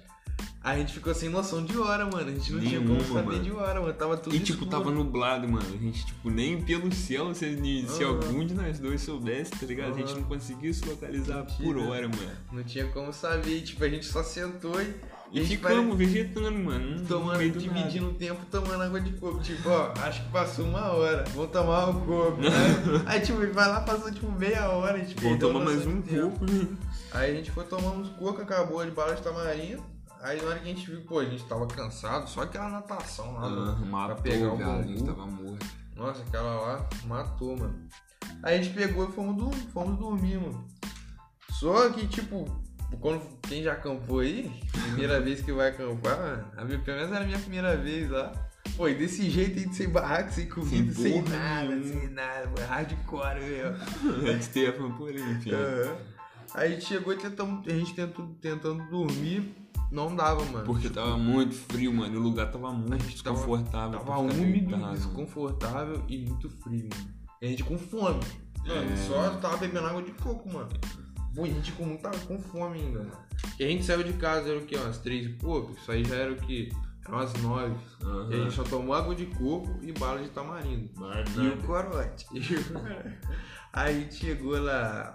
[0.70, 2.28] a gente ficou sem noção de hora, mano.
[2.28, 3.42] A gente não tinha como Nenhuma, saber mano.
[3.42, 3.92] de hora, mano.
[3.94, 4.70] Tava tudo E tipo, escuro.
[4.70, 5.66] tava nublado, mano.
[5.72, 8.10] A gente, tipo, nem pelo céu, se, se Aham.
[8.16, 9.94] algum de nós dois soubesse, tá ligado?
[9.94, 12.30] A gente não conseguia se localizar por hora, mano.
[12.52, 13.60] Não tinha como saber.
[13.62, 14.94] Tipo, a gente só sentou e,
[15.32, 17.04] E ficamos vegetando, mano.
[17.06, 19.38] tomando, dividindo o tempo, tomando água de coco.
[19.40, 21.24] Tipo, ó, acho que passou uma hora.
[21.34, 22.40] Vamos tomar o coco.
[22.40, 22.48] né?
[23.06, 24.94] Aí, tipo, vai lá, passou tipo meia hora.
[24.94, 25.20] A gente nada.
[25.22, 26.66] Vou perdeu tomar mais um pouco, né?
[27.12, 29.82] Aí a gente foi tomar uns coco, acabou de bala de tamarindo.
[30.20, 33.34] Aí na hora que a gente viu, pô, a gente tava cansado, só aquela natação
[33.34, 33.46] lá.
[33.46, 33.86] Ah, mano.
[33.86, 34.80] matou, pegar o viado.
[34.80, 35.66] A gente tava morto.
[35.96, 37.88] Nossa, aquela lá matou, mano.
[38.42, 40.66] Aí a gente pegou e fomos, dur- fomos dormir, mano.
[41.50, 42.44] Só que, tipo,
[43.00, 47.12] quando quem já acampou aí, primeira vez que vai acampar, mano, a minha, pelo menos
[47.12, 48.32] era a minha primeira vez lá.
[48.76, 52.00] Pô, e desse jeito aí, sem barraco, sem comida, Sem sem, nada, nenhuma.
[52.00, 52.66] sem nada, mano.
[52.68, 53.62] Hardcore.
[54.28, 55.50] A gente teve a por aí, enfim.
[55.52, 55.96] Aham.
[56.54, 59.54] Aí a gente chegou e tentamos, a gente tentou, tentando dormir,
[59.90, 60.64] não dava, mano.
[60.64, 62.14] Porque tava muito frio, mano.
[62.14, 63.98] E o lugar tava muito tava- desconfortável.
[64.00, 64.94] Tava úmido, deitado, mano.
[64.94, 67.14] desconfortável e muito frio, mano.
[67.40, 68.20] E a gente com fome.
[68.66, 68.96] Mano, É.
[68.96, 70.68] só tava bebendo água de coco, mano.
[71.34, 73.12] Pô, e a gente com muita com fome ainda, mano.
[73.58, 74.76] E a gente saiu de casa, era o quê?
[74.76, 75.72] Umas três e pouco?
[75.72, 76.70] Isso aí já era o quê?
[77.06, 77.74] Eram umas nove.
[78.02, 78.28] Aham.
[78.30, 80.90] E a gente só tomou água de coco e bala de tamarindo.
[80.96, 82.26] Mas E o corote.
[83.72, 85.14] Aí a gente chegou lá.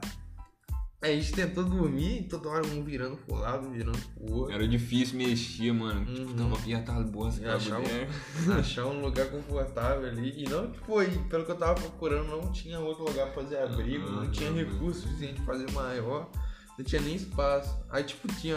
[1.03, 4.53] Aí a gente tentou dormir, toda hora um virando pro lado, um virando pro outro.
[4.55, 6.05] Era difícil mexer, mano.
[6.05, 6.35] Tipo, Uhum.
[6.37, 7.83] tava apertado bosta E pra achar um-
[8.57, 10.33] achar um lugar confortável ali.
[10.43, 13.57] E não, tipo, aí, pelo que eu tava procurando, não tinha outro lugar pra fazer
[13.57, 16.29] abrigo, não Aham, tinha recurso suficiente pra fazer maior,
[16.77, 17.77] não tinha nem espaço.
[17.89, 18.55] Aí, tipo, tinha.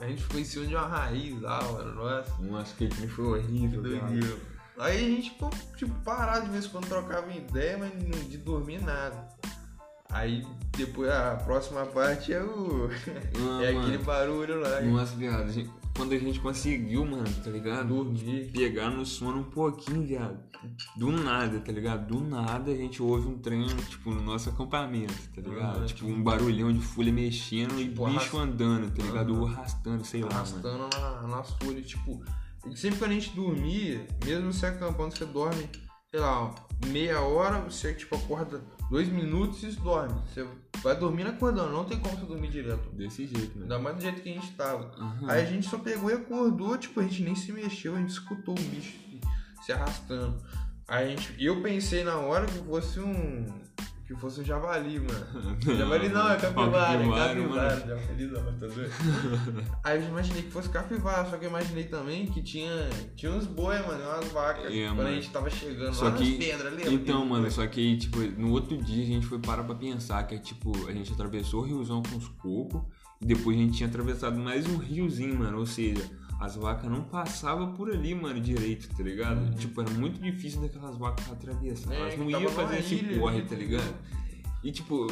[0.00, 1.94] A gente ficou em cima de uma raiz lá, mano.
[1.96, 4.36] Nossa, Nossa, que foi horrível, doideira.
[4.78, 8.38] Aí a gente ficou, tipo, parado de vez em quando trocava ideia, mas não de
[8.38, 9.28] dormir nada.
[10.14, 10.46] Aí
[10.76, 12.88] depois a próxima parte é o.
[12.88, 13.86] Ah, é mano.
[13.88, 14.80] aquele barulho lá.
[14.80, 15.52] Nossa, viado.
[15.96, 17.86] Quando a gente conseguiu, mano, tá ligado?
[17.88, 18.50] Dormir.
[18.52, 20.38] Pegar no sono um pouquinho, viado.
[20.96, 22.06] Do nada, tá ligado?
[22.06, 25.76] Do nada a gente ouve um trem, tipo, no nosso acampamento, tá ligado?
[25.78, 29.38] Aham, tipo, um barulhão de folha mexendo e Tipo, bicho arras- andando, tá ligado?
[29.40, 30.38] Ou arrastando, sei lá, mano.
[30.40, 32.24] arrastando na, nas folhas, tipo,
[32.74, 35.68] sempre que a gente dormir, mesmo você acampando, você dorme,
[36.10, 36.52] sei lá,
[36.86, 38.60] meia hora, você tipo acorda
[38.94, 40.14] dois minutos e dorme.
[40.28, 40.46] Você
[40.80, 42.88] vai dormindo acordando, não tem como você dormir direto.
[42.90, 43.62] Desse jeito, mano.
[43.62, 44.84] Ainda mais do jeito que a gente tava.
[44.96, 45.30] Aham.
[45.30, 48.10] Aí a gente só pegou e acordou, tipo, a gente nem se mexeu, a gente
[48.10, 49.20] escutou o bicho se,
[49.64, 50.40] se arrastando.
[50.86, 53.46] Aí a gente, eu pensei na hora que fosse um.
[54.06, 55.56] Que fosse um javali, mano.
[55.78, 57.86] Javali não, é capivara, é Capivara, mano.
[57.86, 58.90] Javali não, tá doido?
[59.82, 62.70] Aí eu imaginei que fosse capivara, só que eu imaginei também que tinha,
[63.16, 64.66] tinha uns boi, mano, umas vacas.
[64.66, 65.08] É, quando mano.
[65.08, 66.92] a gente tava chegando Só lá que- nas pedras, lembra?
[66.92, 70.22] Então, mano, só que aí, tipo, no outro dia a gente foi parar pra pensar
[70.26, 72.82] que é tipo, a gente atravessou o riozão com os cocos
[73.22, 75.58] e depois a gente tinha atravessado mais um riozinho, mano.
[75.60, 76.02] Ou seja,
[76.44, 79.38] as vacas não passavam por ali, mano, direito, tá ligado?
[79.38, 79.50] Uhum.
[79.52, 81.92] Tipo, era muito difícil daquelas vacas atravessar.
[81.92, 83.94] É, Elas não que iam fazer esse ilha corre, ali, tá ligado?
[84.62, 85.06] E tipo,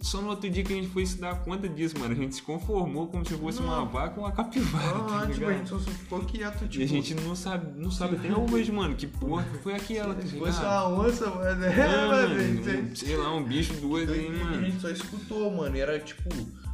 [0.00, 2.12] só no outro dia que a gente foi se dar conta disso, mano.
[2.12, 5.46] A gente se conformou como se fosse uma vaca ou uma capivara, tá Ah, tipo,
[5.46, 6.82] a gente só ficou quieto, tipo.
[6.82, 10.22] E a gente não sabe, não sabe até hoje, mano, que porra foi aquela, tá
[10.22, 10.38] ligado?
[10.40, 11.64] fosse uma onça, mano.
[11.66, 11.76] É,
[12.08, 12.34] mano.
[12.34, 14.60] mano, sei lá, um bicho doido aí, E a mano.
[14.66, 15.76] gente só escutou, mano.
[15.76, 16.28] E era tipo.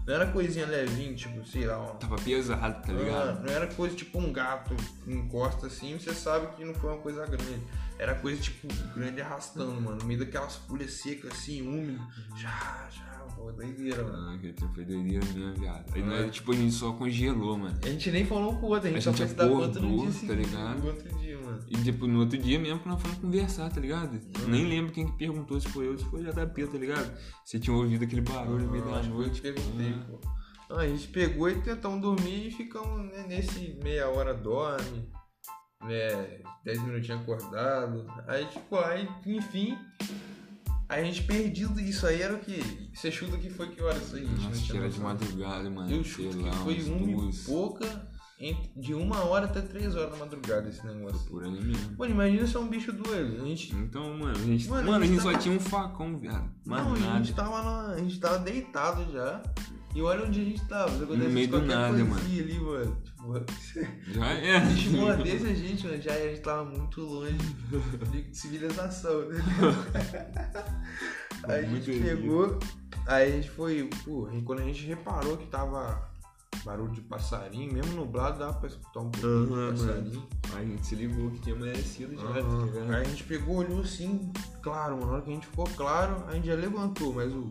[0.06, 1.86] Não era coisinha levinha, tipo, sei lá, ó.
[1.94, 3.44] Tava pesado, tá Não, ligado?
[3.44, 4.74] não era coisa tipo um gato
[5.06, 7.60] encosta assim, você sabe que não foi uma coisa grande.
[7.98, 9.98] Era coisa tipo grande arrastando, mano.
[10.00, 12.00] No meio daquelas folhas secas assim, úmidas.
[12.36, 14.28] Já, já, pô, doideira, mano.
[14.30, 15.84] Ah, aquele tempo foi doideira mesmo, viado.
[15.94, 17.76] Aí nós, tipo, a gente só congelou, mano.
[17.82, 19.34] A gente nem falou um com o outro, a gente A só gente foi se
[19.34, 20.34] dar conta no acordou, dia tá seguinte.
[20.50, 20.78] ligado?
[20.78, 21.64] No outro dia, mano.
[21.68, 24.20] E tipo, no outro dia mesmo que nós fomos conversar, tá ligado?
[24.46, 27.18] Nem lembro quem que perguntou se foi eu se foi o JP, tá ligado?
[27.44, 29.36] Você tinha ouvido aquele barulho no meio da que eu noite.
[29.36, 29.94] te perguntei,
[30.68, 35.08] Não, a gente pegou e tentamos dormir e ficamos né, nesse meia hora dorme,
[35.84, 38.06] né, 10 minutinhos acordado.
[38.26, 39.78] Aí, tipo, aí, enfim,
[40.88, 42.90] a gente perdido isso aí era o que?
[42.94, 44.24] Você chuta que foi que hora isso aí?
[44.24, 45.90] A gente Nossa, tinha que era de madrugada, mano.
[45.90, 48.08] Eu chuto lá, que foi uma duas, e pouca,
[48.76, 51.28] de uma hora até três horas da madrugada esse negócio.
[51.28, 51.96] Por aí mesmo.
[51.98, 53.42] Mano, imagina se é um bicho doido.
[53.42, 53.74] A gente.
[53.74, 56.50] Então, mano, a gente, Mano, mano, a a gente gente só tinha um facão, viado.
[56.64, 57.24] Mais não, a nada.
[57.24, 59.42] gente tava na, A gente tava deitado já.
[59.96, 60.90] E olha onde a gente tava.
[60.90, 62.16] Se acontecesse meio do nada, mano.
[62.16, 62.96] ali, mano.
[63.02, 64.60] Tipo, Já é.
[64.90, 66.02] mordesse a gente, mano.
[66.02, 67.38] Já a gente tava muito longe
[68.12, 69.42] de civilização, né?
[71.48, 72.58] Aí a gente pegou.
[73.06, 73.88] Aí a gente foi.
[74.04, 76.10] Pô, e quando a gente reparou que tava
[76.62, 80.28] barulho de passarinho, mesmo nublado, dava pra escutar um pouquinho Aham, de passarinho.
[80.52, 82.92] Aí a gente se ligou que tinha amanhecido já, tá ligado?
[82.92, 84.30] Aí a gente pegou, olhou assim,
[84.62, 85.06] claro, mano.
[85.06, 87.50] Na hora que a gente ficou claro, a gente já levantou, mas o.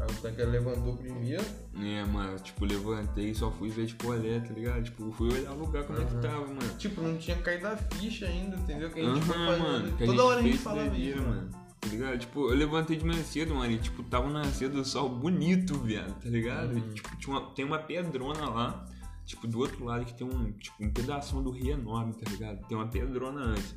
[0.00, 1.44] Aí o tanque levantou primeiro.
[1.80, 4.84] É, mano, tipo, levantei e só fui ver, tipo, olhar, tá ligado?
[4.84, 6.76] Tipo, fui olhar o lugar como é que tava, mano.
[6.78, 8.90] Tipo, não tinha caído a ficha ainda, entendeu?
[8.90, 9.68] Que a gente foi Aham, fazendo.
[9.68, 9.96] mano.
[10.06, 11.50] Toda hora a gente falava isso, mano.
[11.80, 12.18] Tá ligado?
[12.18, 16.12] Tipo, eu levantei de manhã cedo, mano, e tipo, tava nascendo o sol bonito, viado,
[16.20, 16.72] tá ligado?
[16.72, 16.78] Uhum.
[16.78, 18.84] E, tipo, tinha uma, tem uma pedrona lá,
[19.24, 22.66] tipo, do outro lado que tem um, tipo, um pedaço do rio enorme, tá ligado?
[22.66, 23.74] Tem uma pedrona antes.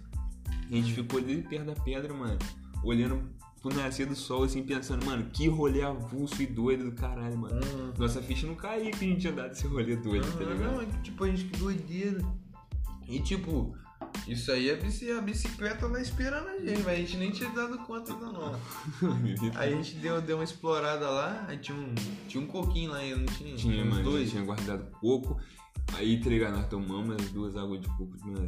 [0.48, 2.40] A gente ficou ali perto da pedra, mano,
[2.84, 3.22] olhando
[3.62, 7.56] pro nascer do sol, assim, pensando, mano, que rolê avulso e doido do caralho, mano.
[7.56, 7.94] Aham.
[7.98, 10.72] Nossa ficha não caía que a gente tinha dado esse rolê doido, tá Aham, ligado?
[10.74, 12.22] Não, é tipo, a gente que doideira.
[13.08, 13.76] E tipo,
[14.28, 17.50] isso aí a, bici- a bicicleta vai esperando a gente, mas a gente nem tinha
[17.50, 18.56] dado conta ainda não.
[19.56, 21.94] Aí a gente deu, deu uma explorada lá, aí tinha um,
[22.28, 23.56] tinha um coquinho lá ainda, não tinha?
[23.56, 24.30] Tinha, mano, dois.
[24.32, 25.40] tinha guardado coco.
[25.94, 26.56] Aí, tá ligado?
[26.56, 28.46] Nós tomamos as duas águas de coco de manhã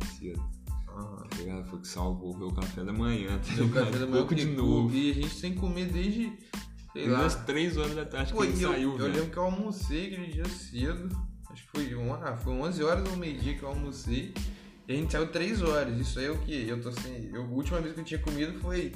[0.95, 1.27] Aham.
[1.29, 1.65] Tá ligado?
[1.65, 3.85] Foi o que salvou foi o café da manhã, tá ligado?
[3.85, 4.95] café da manhã de novo.
[4.95, 6.31] E a gente sem comer desde,
[6.93, 7.21] sei lá.
[7.21, 9.13] Umas 3 horas da tarde Pô, que ele eu, saiu, eu velho.
[9.13, 11.09] lembro que eu almocei aquele dia cedo.
[11.49, 14.33] Acho que foi, uma, ah, foi 11 horas ou meio-dia que eu almocei.
[14.87, 15.99] E a gente saiu 3 horas.
[15.99, 16.67] Isso aí é o que?
[16.67, 17.29] Eu tô sem.
[17.33, 18.91] Eu, a última vez que eu tinha comido foi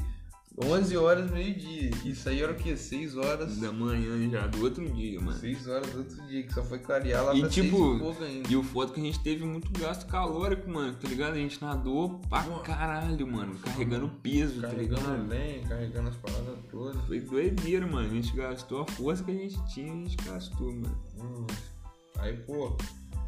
[0.60, 1.91] 11 horas, meio-dia.
[2.04, 2.76] Isso aí era o que?
[2.76, 3.58] 6 horas.
[3.58, 5.38] Da manhã já, do outro dia, mano.
[5.38, 8.54] 6 horas do outro dia, que só foi clarear lá E, pra tipo, 6 e.
[8.54, 11.34] E o foto que a gente teve muito gasto calórico, mano, tá ligado?
[11.34, 13.54] A gente nadou pra caralho, mano.
[13.60, 15.28] Carregando peso, tá Carregando ligado?
[15.30, 17.06] lenha, carregando as paradas todas.
[17.06, 18.08] Foi doideira, mano.
[18.08, 20.98] A gente gastou a força que a gente tinha, a gente gastou, mano.
[21.22, 21.46] Hum.
[22.20, 22.76] Aí, pô.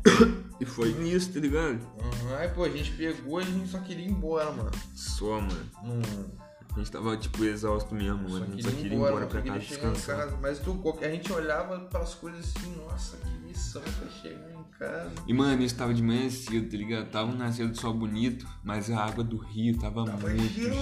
[0.62, 1.80] E foi nisso, tá ligado?
[2.02, 4.72] aham, Aí, pô, a gente pegou e a gente só queria ir embora, mano.
[4.94, 5.70] Só, mano.
[5.82, 6.49] Não.
[6.76, 8.46] A gente tava, tipo, exausto mesmo, mano.
[8.46, 10.18] A gente só queria ir embora pra só casa descansar.
[10.18, 10.38] casa.
[10.42, 15.12] Mas tu, a gente olhava pras coisas assim, nossa, que missão pra chegar em casa.
[15.28, 17.10] E, mano, isso tava de manhã cedo, tá ligado?
[17.10, 20.76] Tava um nascer do sol bonito, mas a água do rio tava, Tava muito gelada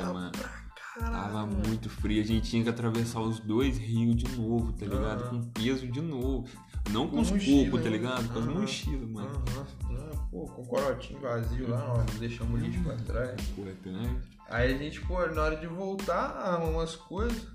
[0.00, 0.30] gelada, mano.
[0.32, 0.48] pra
[0.94, 1.12] caralho.
[1.24, 2.22] Tava muito fria.
[2.22, 5.28] A gente tinha que atravessar os dois rios de novo, tá ligado?
[5.30, 6.48] Com peso de novo.
[6.90, 7.96] Não com, Com os cocos, tá né?
[7.96, 8.28] ligado?
[8.32, 8.60] Com as Aham.
[8.60, 9.42] mochilas, mano.
[9.56, 13.40] Ah, pô, com o corotinho vazio lá, ó, não deixamos o lixo pra trás.
[13.50, 14.33] Importante.
[14.48, 17.46] Aí a gente, pô, na hora de voltar, arrumou umas coisas.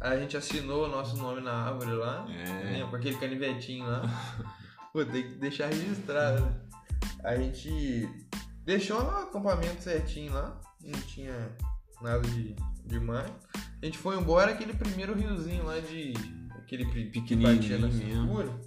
[0.00, 2.26] Aí a gente assinou o nosso nome na árvore lá.
[2.28, 2.44] É.
[2.44, 4.02] né, Com aquele canivetinho lá.
[4.92, 6.60] pô, tem que deixar registrado, né?
[7.22, 8.08] A gente
[8.64, 10.60] deixou o acampamento certinho lá.
[10.82, 11.56] Não tinha
[12.02, 13.30] nada de demais.
[13.82, 16.12] A gente foi embora aquele primeiro riozinho lá de.
[16.58, 18.60] Aquele Pequenininho na cintura.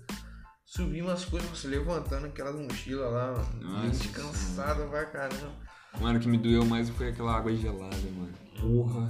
[0.66, 3.82] Subimos as coisas, levantando aquelas mochilas lá, mano.
[3.84, 5.67] Gente Nossa cansado pra caramba.
[6.02, 8.34] Mano, o que me doeu mais foi aquela água gelada, mano.
[8.60, 9.08] Porra.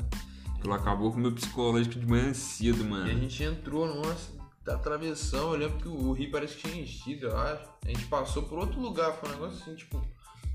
[0.58, 3.08] Aquilo acabou com o meu psicológico de manhã cedo, E a mano.
[3.08, 4.32] gente entrou, nossa,
[4.66, 5.52] da travessão.
[5.54, 7.64] Eu lembro que o rio parece que tinha enchido, eu acho.
[7.86, 10.02] A gente passou por outro lugar, foi um negócio assim, tipo,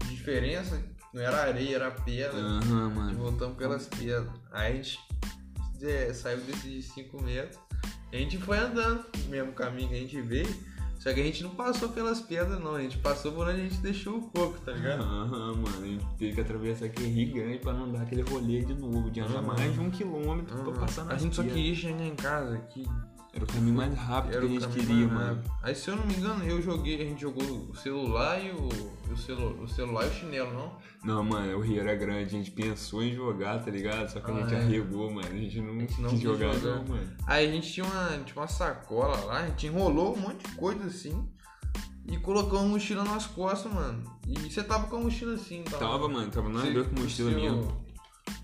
[0.04, 0.82] de diferença.
[1.14, 2.36] Não era areia, era pedra.
[2.38, 3.18] Aham, E mano.
[3.18, 4.26] voltamos pelas pedras.
[4.50, 4.98] Aí a gente
[5.82, 7.58] é, saiu desses 5 metros.
[8.10, 10.48] E a gente foi andando no mesmo caminho que a gente veio.
[11.02, 12.76] Só que a gente não passou pelas pedras, não.
[12.76, 15.02] A gente passou por onde a gente deixou o coco, tá ligado?
[15.02, 15.82] Aham, mano.
[15.82, 19.10] A gente teve que atravessar aquele rio grande pra não dar aquele rolê de novo.
[19.10, 22.14] De andar mais de um quilômetro pra passar na A gente só queria chegar em
[22.14, 22.84] casa, que
[23.34, 25.36] Era o caminho mais rápido Era que a gente queria, mano.
[25.36, 25.50] rápido.
[25.62, 28.68] Aí se eu não me engano, eu joguei, a gente jogou o celular e o,
[29.10, 30.76] o, celu, o celular e o chinelo, não?
[31.02, 34.10] Não, mano, o Rio era grande, a gente pensou em jogar, tá ligado?
[34.10, 34.58] Só que a Ah, gente é.
[34.58, 35.26] arregou, mano.
[35.28, 36.76] A gente não, gente não quis jogar, jogar.
[36.76, 37.10] não, mano.
[37.26, 40.54] Aí a gente tinha uma, tinha uma sacola lá, a gente enrolou um monte de
[40.56, 41.26] coisa assim
[42.06, 44.04] e colocou uma mochila nas costas, mano.
[44.28, 45.78] E você tava com a mochila assim, tava?
[45.78, 47.82] Tava, mano, tava a ver com mochila seu- mesmo.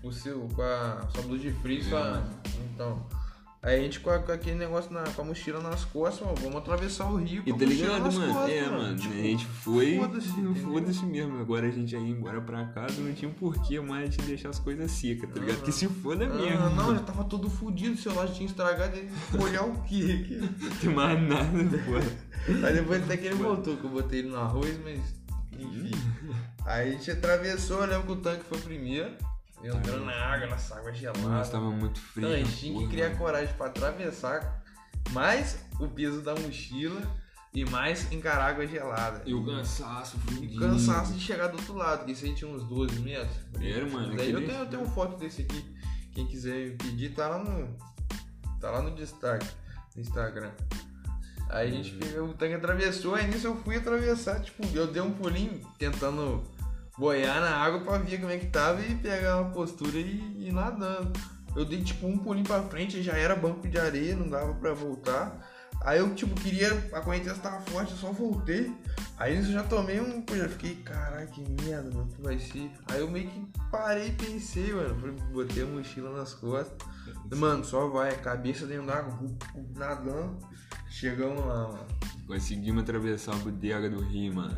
[0.03, 1.99] O seu, com a sua blusa de frio, É, sua...
[1.99, 2.29] mano.
[2.73, 3.18] Então...
[3.61, 6.37] Aí a gente com, a- com aquele negócio na, com a mochila nas costas, mano,
[6.41, 8.33] vamos atravessar o rio com E tá ligado, nas mano?
[8.33, 9.97] costas, é, mano, Tipo, a gente foi.
[9.97, 11.39] foda-se, Não foda-se mesmo.
[11.41, 14.59] Agora a gente ia embora pra casa, não tinha um porquê mais gente deixar as
[14.59, 15.57] coisas secas, tá ligado?
[15.57, 16.69] Porque se foda Ah, mesmo.
[16.69, 19.11] não, já tava todo fudido, o celular já tinha estragado, ele
[19.43, 20.39] olhar o quê?
[20.39, 21.49] Não tem mais nada,
[21.85, 22.65] pô.
[22.65, 25.01] Aí depois até que ele voltou, que eu botei ele no arroz, mas
[25.59, 25.91] enfim.
[26.65, 29.11] Aí a gente atravessou, eu lembro que o tanque foi primeiro,
[29.63, 31.19] entrando na água, nessa água gelada.
[31.19, 32.25] Nossa, tava muito frio.
[32.27, 34.63] Então, a gente tinha que criar coragem pra atravessar,
[35.11, 37.01] mais o peso da mochila
[37.53, 39.21] e mais encarar água gelada.
[39.25, 40.59] E o cansaço, E fudido.
[40.59, 43.35] cansaço de chegar do outro lado, que isso aí tinha uns 12 metros.
[43.61, 44.15] Era, mano.
[44.15, 45.65] Daí eu tenho, eu tenho uma foto desse aqui.
[46.13, 47.75] Quem quiser pedir, tá lá no.
[48.59, 49.47] Tá lá no destaque
[49.95, 50.51] no Instagram.
[51.49, 51.99] Aí a gente Uhum.
[51.99, 56.43] pegou, o tanque atravessou, aí nisso eu fui atravessar, tipo, eu dei um pulinho tentando
[56.99, 60.51] boiar na água pra ver como é que tava e pegar uma postura e ir
[60.53, 61.11] nadando.
[61.55, 64.73] Eu dei tipo um pulinho pra frente, já era banco de areia, não dava pra
[64.73, 65.49] voltar.
[65.81, 68.75] Aí eu tipo queria, a correnteza tava forte, eu só voltei.
[69.17, 70.21] Aí eu já tomei um.
[70.21, 72.69] Pô, já fiquei, caralho, que merda, mano, que vai ser.
[72.91, 74.95] Aí eu meio que parei e pensei, mano.
[75.31, 76.77] Botei a mochila nas costas.
[77.35, 80.37] Mano, só vai, cabeça dentro ru- ru- nadando.
[80.89, 81.87] Chegamos lá, mano.
[82.29, 84.55] Conseguimos atravessar a bodega do Rio, mano.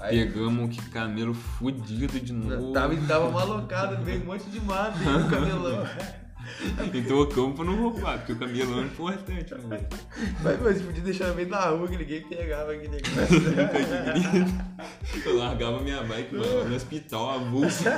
[0.00, 2.72] Aí Pegamos que camelo fudido de novo.
[2.72, 5.86] tava, tava malocado, veio um monte de mato aí no camelão.
[6.92, 9.86] E tocamos pra não roubar, porque o camelão é importante, mano.
[10.42, 13.42] Mas, mas podia deixar no meio da rua que ninguém pegava aquele negócio.
[15.24, 17.96] Eu largava minha bike, mano, no hospital, a bolsa.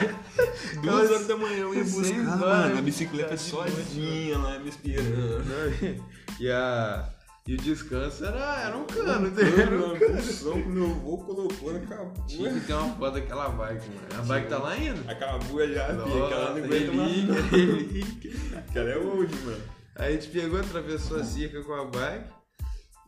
[0.83, 4.69] Duas horas da manhã eu ia buscar, mano, a bicicleta de noite, sozinha lá me
[4.69, 6.05] esperando.
[6.39, 7.16] e, a,
[7.47, 10.17] e o descanso era, era um cano, Era era um uma cano.
[10.21, 11.81] função que meu avô colocou na
[12.27, 14.07] Tinha que ter uma foto daquela bike, mano.
[14.19, 15.13] A bike tá lá ainda.
[15.13, 18.59] Acabou já, filha, que ela não Nossa, aguenta mais.
[18.59, 19.63] Aquela é old, mano.
[19.95, 22.25] Aí a gente pegou, atravessou a cerca com a bike.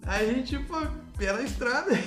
[0.04, 0.76] Aí a gente, pô,
[1.16, 1.90] pela estrada.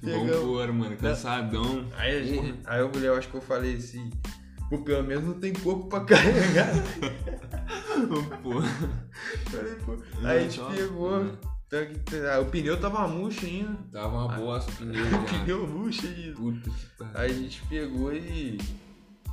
[0.00, 0.30] Pegamos.
[0.30, 1.88] Vambora, mano, cansadão.
[1.96, 4.10] Aí, a gente, aí eu eu acho que eu falei assim,
[4.68, 6.68] pô, pelo menos não tem corpo pra carregar.
[8.42, 8.62] Pô.
[10.22, 13.76] Aí a gente pegou, tanque- ah, o pneu tava murcho ainda.
[13.92, 16.36] Tava uma bosta o pneu O pneu murcho ainda.
[16.36, 17.12] Puta que pariu.
[17.18, 18.58] Aí a gente pegou e.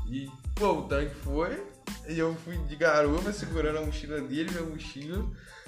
[0.08, 1.64] E, pô, o tanque foi.
[2.08, 5.26] E eu fui de garupa segurando a mochila dele, minha mochila.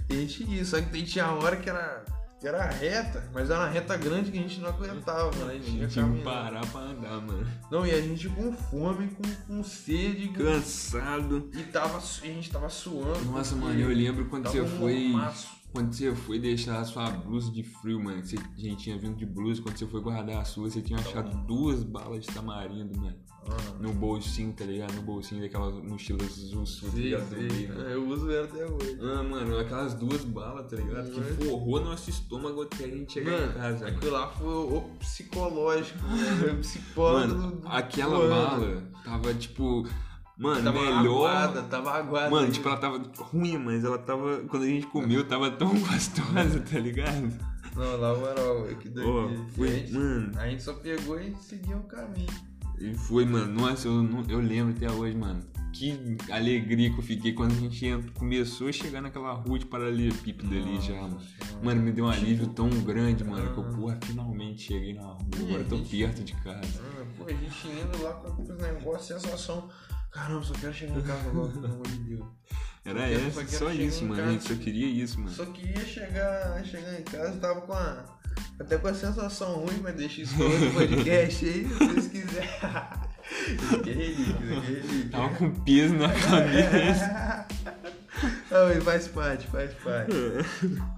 [0.09, 0.65] E a gente ia.
[0.65, 2.03] Só que tinha uma hora que era,
[2.43, 5.49] que era reta, mas era uma reta grande que a gente não aguentava, mano.
[5.49, 7.47] A gente Tinha que parar pra andar, mano.
[7.71, 10.27] Não, e a gente com fome, com, com sede.
[10.27, 11.49] Cansado.
[11.53, 13.23] E tava, a gente tava suando.
[13.31, 15.07] Nossa, mano, eu lembro quando você foi.
[15.07, 15.53] mormaço.
[15.71, 18.99] Quando você foi deixar a sua blusa de frio, mano, que você, a gente tinha
[18.99, 22.33] vindo de blusa, quando você foi guardar a sua, você tinha achado duas balas de
[22.33, 23.15] tamarindo, mano.
[23.49, 24.93] Ah, No bolsinho, tá ligado?
[24.93, 27.23] No bolsinho daquelas mochilas sua, tá ligado?
[27.31, 27.89] mano.
[27.89, 28.97] Eu uso ela até hoje.
[29.01, 31.11] Ah, mano, aquelas duas balas, tá ligado?
[31.11, 31.35] Que Mano.
[31.51, 33.97] forrou nosso estômago até a gente chegar em Mano, casa, mano.
[33.97, 36.53] aquilo lá foi o psicológico, mano.
[36.53, 38.29] O psicólogo Mano, aquela ano.
[38.29, 39.87] bala tava tipo.
[40.35, 41.27] Mano, Tava melhor.
[41.29, 42.29] aguada, tava aguada.
[42.31, 44.39] Mano, tipo, ela tava ruim, mas ela tava.
[44.49, 47.31] Quando a gente comeu, tava tão gostosa, tá ligado?
[47.75, 49.07] Não, na moral, é que daqui.
[49.07, 50.39] Ó, foi- a, gente, mano.
[50.39, 52.27] a gente só pegou e seguiu o caminho.
[52.79, 53.53] E foi, mano.
[53.53, 55.41] Nossa, eu, eu lembro até hoje, mano.
[55.71, 59.65] Que alegria que eu fiquei quando a gente ent- começou a chegar naquela rua de
[59.65, 61.19] paralelepípedo ali já, mano.
[61.63, 65.17] Mano, me deu um alívio tão grande, mano, que eu, porra, finalmente cheguei na rua.
[65.35, 66.79] Agora eu tô perto de casa.
[66.79, 69.67] Ah, Pô, a gente indo lá com os negócios, sensação.
[70.11, 72.25] Caramba, só quero chegar em casa logo, pelo amor de Deus.
[72.85, 74.13] Era essa, só só isso, mano.
[74.13, 74.31] A casa.
[74.33, 75.31] gente só queria isso, mano.
[75.31, 78.12] Só queria chegar, chegar em casa, tava com a.
[78.59, 82.49] Até com a sensação ruim, mas deixa isso para outro podcast aí, se vocês quiserem.
[83.47, 85.09] Isso aqui é relíquia, isso aqui é relíquia.
[85.11, 87.47] Tava com peso na cabeça.
[88.51, 90.11] Não, ele faz parte, faz parte.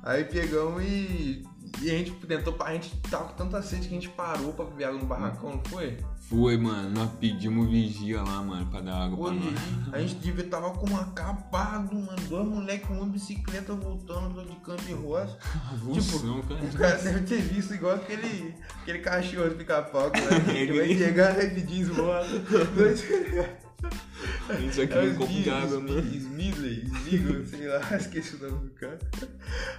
[0.04, 1.44] Aí pegamos e.
[1.82, 2.56] E a gente tentou.
[2.60, 5.52] A gente tava com tanta sede que a gente parou pra beber água no barracão,
[5.52, 5.98] não foi?
[6.30, 6.90] Foi, mano.
[6.90, 9.94] Nós pedimos vigia lá, mano, pra dar água Pô, pra e nós.
[9.94, 12.16] a gente devia tava com acabado, mano.
[12.28, 15.38] Dois moleques com uma bicicleta voltando de Campo Rosa.
[15.72, 16.64] Avulsão, cara.
[16.64, 20.20] O cara deve ter visto igual aquele, aquele cachorro de pica-pau que
[20.74, 22.26] vai, chegar rapidinho esmola.
[24.70, 26.00] Isso aqui É é mano.
[26.16, 26.84] Smidley,
[27.48, 29.00] sei lá, esqueci o nome do cara.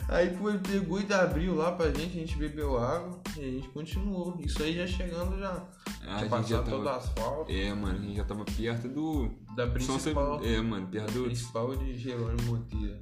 [0.09, 3.69] Aí, ele pegou e abriu lá pra gente, a gente bebeu água e a gente
[3.69, 4.37] continuou.
[4.41, 5.65] Isso aí já chegando já.
[6.07, 7.51] Ah, a já passado todo o asfalto.
[7.53, 9.31] É, mano, a gente já tava perto do.
[9.57, 10.41] Da São principal.
[10.45, 11.25] É, mano, perto do.
[11.25, 12.99] Principal de Jerônimo Monteiro.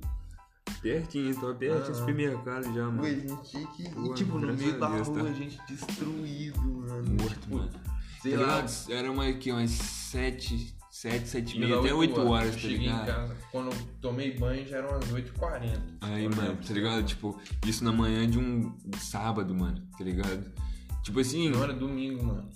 [0.81, 1.95] Pertinho, tava pertinho do Ah.
[1.95, 3.05] supermercado já, Pô, a mano.
[3.09, 3.89] gente tinha que.
[3.91, 5.29] Pô, E, tipo, no meio a da Deus, rua, tá?
[5.29, 7.05] a gente destruído, mano.
[7.21, 7.71] Morto, tipo, mano.
[8.23, 8.67] Sei Tá lá.
[8.89, 12.59] Era uma, aqui, umas 7, 7, 7 e Ia meia, até 8 horas, Eu tá
[12.61, 13.07] cheguei em ligado?
[13.07, 13.37] casa.
[13.51, 15.81] Quando eu tomei banho já eram umas 8h40.
[16.01, 16.67] Aí, mano, exemplo.
[16.69, 17.03] tá ligado?
[17.05, 20.53] Tipo, isso na manhã de um sábado, mano, tá ligado?
[21.03, 21.49] Tipo assim.
[21.51, 22.49] Não era domingo, mano.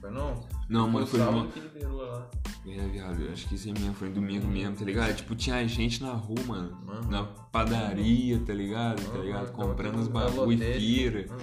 [0.00, 0.44] Foi não?
[0.68, 1.46] Não, mano, foi numa.
[1.46, 2.28] que liberou lá.
[2.66, 5.14] É, viado, eu acho que isso aí mesmo foi domingo mesmo, tá ligado?
[5.14, 6.76] Tipo, tinha gente na rua, mano.
[6.88, 7.00] Aham.
[7.10, 9.04] Na padaria, tá ligado?
[9.04, 9.46] Tá Aham, ligado?
[9.52, 11.36] tava Comprando os bagulho, lotérica.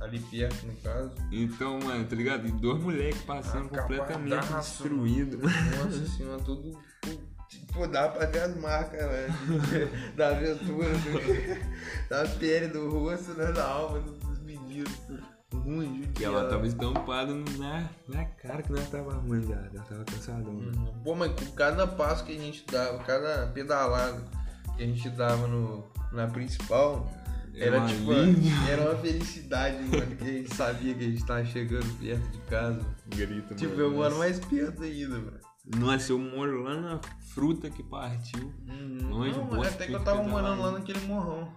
[0.00, 1.12] Ali perto, no caso.
[1.32, 2.46] Então, mano, tá ligado?
[2.46, 4.52] E dois moleques passando Ah, completamente mano.
[5.40, 6.78] Nossa senhora, tudo.
[7.72, 9.32] Pô, dá pra ver as marcas, velho.
[10.16, 14.92] da aventura, do, da pele, do rosto, né, da alma dos meninos.
[15.54, 16.36] Ruim, E judiado.
[16.36, 19.70] ela tava estampada na, na cara que nós tava ruim, viado.
[19.74, 20.52] Ela tava cansadão.
[20.52, 21.00] Uhum.
[21.04, 24.22] Pô, mas com cada passo que a gente dava, cada pedalada
[24.76, 27.08] que a gente dava no, na principal,
[27.60, 28.52] era uma tipo, linha.
[28.68, 32.38] era uma felicidade, mano, que a gente sabia que a gente tava chegando perto de
[32.50, 32.80] casa.
[33.08, 33.82] Grita, Tipo, mano.
[33.84, 35.40] eu moro mais perto ainda, mano.
[35.78, 37.00] Nossa, eu moro lá na
[37.34, 38.52] fruta que partiu.
[39.02, 41.52] Longe, Não, bosta, mas até que eu tava morando lá naquele morrão.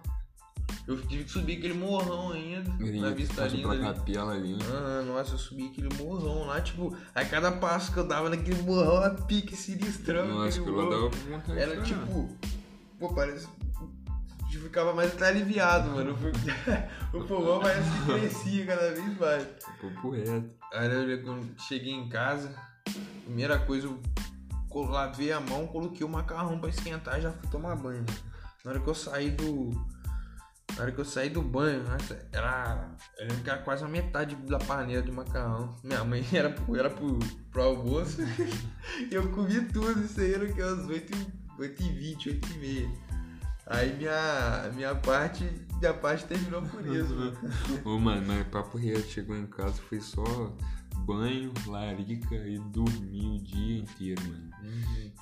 [0.86, 3.82] Eu tive que subir aquele morrão ainda, na Grita, vista linda pra ali.
[3.82, 4.56] capela ali.
[4.72, 8.60] Ah, nossa, eu subi aquele morrão lá, tipo, a cada passo que eu dava naquele
[8.62, 10.26] morrão, a pique sinistrão.
[10.26, 12.28] Nossa, que eu dava Era tipo.
[12.98, 13.46] Pô, parece
[14.50, 16.16] gente ficava mais aliviado, mano.
[17.14, 19.46] O fogão parece que crescia cada vez mais.
[19.80, 20.54] Papo reto.
[20.72, 22.54] Aí né, quando cheguei em casa,
[23.24, 27.76] primeira coisa, eu lavei a mão, coloquei o macarrão pra esquentar e já fui tomar
[27.76, 28.04] banho.
[28.64, 29.70] Na hora que eu saí do.
[30.76, 31.84] Na hora que eu saí do banho,
[32.32, 32.90] era.
[33.18, 35.76] Eu lembro que era quase a metade da panela de macarrão.
[35.82, 37.18] Minha mãe era pro, era pro,
[37.50, 38.18] pro almoço.
[39.10, 43.10] eu comi tudo, isso aí era que umas 8h20, 8h30.
[43.70, 45.48] Aí minha, minha parte.
[45.80, 47.38] Minha parte terminou por isso, mano.
[47.86, 49.06] Ô, mano, mas papo reto.
[49.08, 50.24] Chegou em casa, foi só
[51.06, 54.50] banho, larica e dormir o dia inteiro, mano.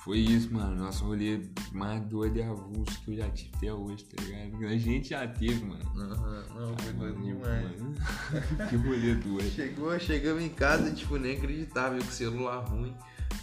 [0.03, 0.75] Foi isso, mano.
[0.83, 1.41] Nosso rolê
[1.71, 4.65] mais doido e avulso que eu já tive até hoje, tá ligado?
[4.65, 5.83] A gente já teve, mano.
[5.95, 7.81] Aham, não, foi doido demais.
[7.81, 7.95] mano.
[8.69, 9.51] que rolê doido.
[9.51, 12.95] Chegou, chegamos em casa, tipo, nem acreditava, eu com celular ruim.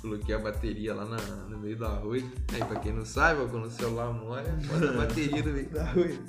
[0.07, 1.17] Coloquei a bateria lá na-
[1.49, 2.23] no meio do arroz.
[2.53, 5.81] Aí, pra quem não sabe, quando o celular molha, bota a bateria no meio do
[5.81, 6.21] arroz.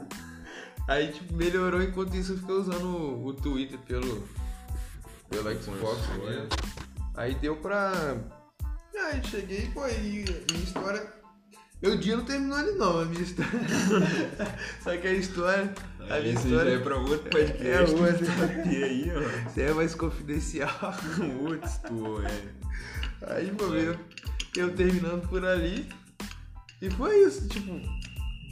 [0.87, 4.27] Aí, tipo, melhorou, enquanto isso eu fiquei usando o, o Twitter pelo,
[5.29, 6.47] pelo Xbox mesmo.
[7.15, 8.17] Aí deu pra...
[8.95, 11.15] Aí cheguei, pô, e minha história...
[11.79, 13.51] Meu dia não terminou ali não, a minha história...
[14.83, 15.71] Só que a história...
[16.09, 16.71] A minha história...
[16.71, 17.67] é pra outro podcast.
[17.67, 18.71] É outro.
[18.71, 19.49] E aí, ó.
[19.49, 20.95] Isso aí é mais confidencial.
[21.43, 22.41] Outro estou, é.
[23.21, 23.97] Aí, pô, eu,
[24.55, 25.87] eu terminando por ali.
[26.81, 27.81] E foi isso, tipo,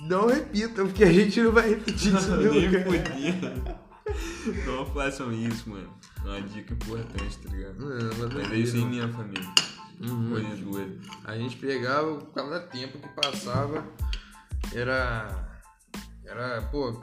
[0.07, 2.79] não repitam, porque a gente não vai repetir isso Nem nunca.
[2.83, 3.75] podia.
[4.65, 5.89] Não façam isso, mano.
[6.23, 7.75] É uma dica importante, tá ligado?
[7.79, 9.49] Não, Mas é isso aí, minha família.
[10.01, 10.29] Uhum.
[10.29, 10.99] Rolê doido.
[11.23, 13.85] A gente pegava, cada tempo que passava,
[14.73, 15.59] era.
[16.25, 17.01] Era, pô,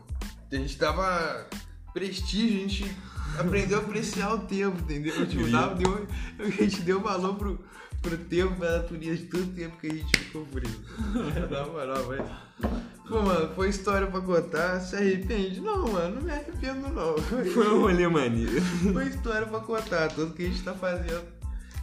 [0.51, 1.49] a gente dava
[1.95, 2.97] prestígio, a gente
[3.39, 5.27] aprendeu a apreciar o tempo, entendeu?
[5.27, 6.07] Tipo, dava, deu,
[6.39, 7.59] a gente deu valor pro,
[8.01, 10.81] pro tempo, pra natureza, de todo tempo que a gente ficou preso.
[11.51, 12.25] Na moral, velho.
[13.09, 15.61] Pô, mano, foi história pra contar, se arrepende?
[15.61, 17.18] Não, mano, não me arrependo não.
[17.18, 18.61] Foi um rolê maneiro.
[18.93, 21.41] Foi história pra contar, tudo que a gente tá fazendo.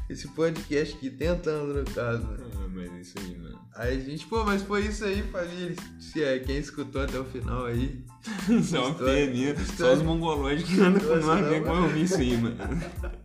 [0.09, 2.23] Esse podcast aqui, tentando no caso.
[2.23, 2.37] né?
[2.55, 3.59] Ah, mas é isso aí, mano.
[3.75, 5.75] Aí a gente, pô, mas foi isso aí, família.
[5.99, 8.03] Se é quem escutou até o final aí.
[8.63, 9.55] Só peninha.
[9.77, 11.59] Só os mongolóides que andam com nós, não, né?
[11.59, 12.57] Como eu vi isso aí, mano.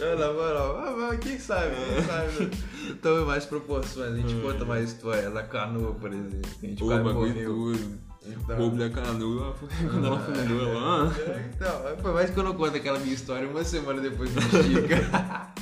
[0.00, 2.50] Não, na moral, ah, mas quem sabe, quem sabe, né?
[2.88, 6.40] Então, mais proporções, a gente conta mais história da canoa, por exemplo.
[6.60, 8.00] A gente Ô, quase bagulho.
[8.26, 11.12] Então, Roubo da canoa, quando ela fundou lá.
[11.18, 15.50] É, Então, mais que eu não conte aquela minha história uma semana depois do Chica.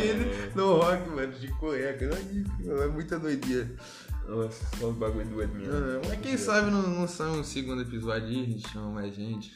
[0.00, 2.04] fiquei no rock, mano, de cueca.
[2.04, 3.74] É muita doideira.
[4.28, 5.74] Nossa, só os bagulho doido mesmo.
[5.74, 9.14] Ah, Mas quem sabe não, não sai um segundo episódio aí, a gente chama mais
[9.14, 9.52] gente.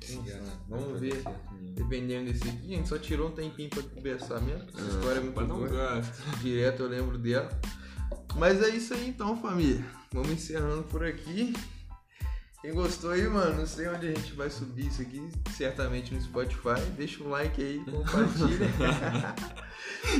[0.00, 0.32] Sabe?
[0.68, 1.22] Vamos ver.
[1.74, 4.66] Dependendo desse aqui, a gente só tirou um tempinho pra conversar mesmo.
[4.76, 6.02] Essa história é muito boa.
[6.42, 7.48] Direto eu lembro dela.
[8.36, 9.84] Mas é isso aí então, família.
[10.12, 11.52] Vamos encerrando por aqui.
[12.62, 16.20] Quem gostou aí, mano, não sei onde a gente vai subir isso aqui, certamente no
[16.20, 16.78] Spotify.
[16.94, 18.68] Deixa um like aí, compartilha.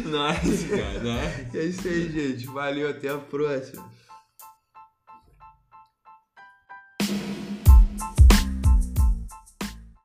[0.08, 1.58] nice, cara, nice.
[1.58, 2.46] é isso aí, gente.
[2.46, 3.99] Valeu, até a próxima.